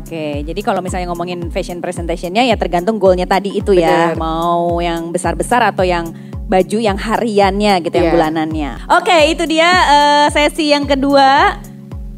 Oke, 0.01 0.43
jadi 0.49 0.61
kalau 0.65 0.81
misalnya 0.81 1.13
ngomongin 1.13 1.53
fashion 1.53 1.85
presentationnya 1.85 2.41
ya 2.41 2.57
tergantung 2.57 2.97
goalnya 2.97 3.29
tadi 3.29 3.53
itu 3.53 3.77
ya, 3.77 4.17
Bener. 4.17 4.17
mau 4.17 4.81
yang 4.81 5.13
besar-besar 5.13 5.61
atau 5.61 5.85
yang 5.85 6.09
baju 6.49 6.79
yang 6.81 6.97
hariannya 6.97 7.85
gitu, 7.85 7.93
yeah. 7.93 8.01
yang 8.01 8.09
iya. 8.09 8.15
bulanannya. 8.17 8.71
Oke, 8.97 9.19
itu 9.29 9.45
dia 9.45 9.69
uh, 9.69 10.27
sesi 10.33 10.73
yang 10.73 10.89
kedua. 10.89 11.61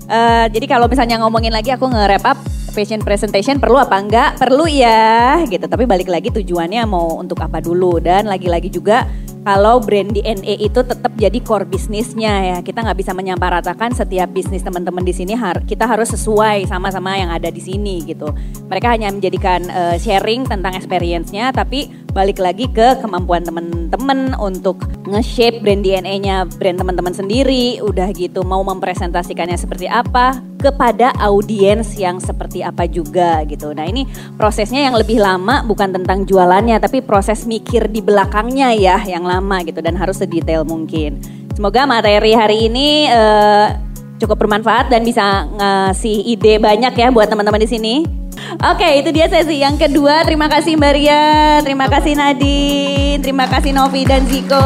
Uh, 0.06 0.46
jadi 0.46 0.66
kalau 0.70 0.86
misalnya 0.86 1.18
ngomongin 1.18 1.50
lagi 1.50 1.74
aku 1.74 1.90
nge-wrap 1.90 2.22
up 2.22 2.38
fashion 2.70 3.02
presentation 3.02 3.58
perlu 3.58 3.82
apa 3.82 3.98
enggak? 3.98 4.38
Perlu 4.38 4.70
ya 4.70 5.42
gitu. 5.50 5.66
Tapi 5.66 5.90
balik 5.90 6.06
lagi 6.06 6.30
tujuannya 6.30 6.86
mau 6.86 7.18
untuk 7.18 7.42
apa 7.42 7.58
dulu 7.58 7.98
dan 7.98 8.30
lagi-lagi 8.30 8.70
juga 8.70 9.10
kalau 9.40 9.80
brand 9.80 10.12
DNA 10.12 10.60
itu 10.60 10.80
tetap 10.84 11.12
jadi 11.16 11.38
core 11.40 11.64
bisnisnya 11.64 12.32
ya. 12.54 12.58
Kita 12.60 12.84
nggak 12.84 12.98
bisa 12.98 13.12
menyamaratakan 13.16 13.96
setiap 13.96 14.28
bisnis 14.32 14.60
teman-teman 14.60 15.00
di 15.00 15.16
sini 15.16 15.32
har 15.32 15.64
kita 15.64 15.88
harus 15.88 16.12
sesuai 16.12 16.68
sama-sama 16.68 17.16
yang 17.16 17.32
ada 17.32 17.48
di 17.48 17.60
sini 17.60 18.04
gitu. 18.04 18.28
Mereka 18.68 18.86
hanya 18.92 19.08
menjadikan 19.08 19.64
uh, 19.68 19.96
sharing 19.96 20.44
tentang 20.44 20.76
experience-nya 20.76 21.52
tapi 21.56 21.88
balik 22.10 22.42
lagi 22.42 22.66
ke 22.70 22.98
kemampuan 22.98 23.46
teman-teman 23.46 24.34
untuk 24.38 24.82
nge-shape 25.06 25.62
brand 25.62 25.82
DNA-nya 25.82 26.46
brand 26.58 26.78
teman-teman 26.78 27.14
sendiri, 27.14 27.78
udah 27.80 28.10
gitu 28.14 28.42
mau 28.42 28.60
mempresentasikannya 28.66 29.56
seperti 29.56 29.86
apa 29.86 30.42
kepada 30.60 31.16
audiens 31.22 31.96
yang 31.96 32.20
seperti 32.20 32.60
apa 32.60 32.84
juga 32.84 33.42
gitu. 33.48 33.72
Nah, 33.72 33.88
ini 33.88 34.04
prosesnya 34.36 34.84
yang 34.90 34.94
lebih 34.98 35.22
lama 35.22 35.64
bukan 35.64 35.94
tentang 35.96 36.28
jualannya 36.28 36.76
tapi 36.82 37.00
proses 37.00 37.48
mikir 37.48 37.88
di 37.88 38.04
belakangnya 38.04 38.76
ya 38.76 39.00
yang 39.06 39.24
lama 39.24 39.62
gitu 39.64 39.80
dan 39.80 39.96
harus 39.96 40.20
sedetail 40.20 40.68
mungkin. 40.68 41.22
Semoga 41.56 41.88
materi 41.88 42.32
hari 42.36 42.70
ini 42.70 43.08
uh, 43.08 43.72
cukup 44.20 44.36
bermanfaat 44.46 44.92
dan 44.92 45.02
bisa 45.02 45.48
ngasih 45.56 46.28
ide 46.28 46.60
banyak 46.60 46.92
ya 46.92 47.08
buat 47.08 47.32
teman-teman 47.32 47.64
di 47.64 47.70
sini. 47.70 48.19
Oke, 48.60 48.88
itu 49.00 49.10
dia 49.14 49.30
sesi 49.30 49.62
yang 49.62 49.78
kedua. 49.80 50.26
Terima 50.26 50.50
kasih 50.50 50.76
Mbak 50.76 50.92
Ria, 50.96 51.60
terima 51.64 51.86
kasih 51.88 52.12
Nadine, 52.18 53.20
terima 53.22 53.46
kasih 53.48 53.72
Novi 53.72 54.02
dan 54.04 54.26
Ziko. 54.28 54.60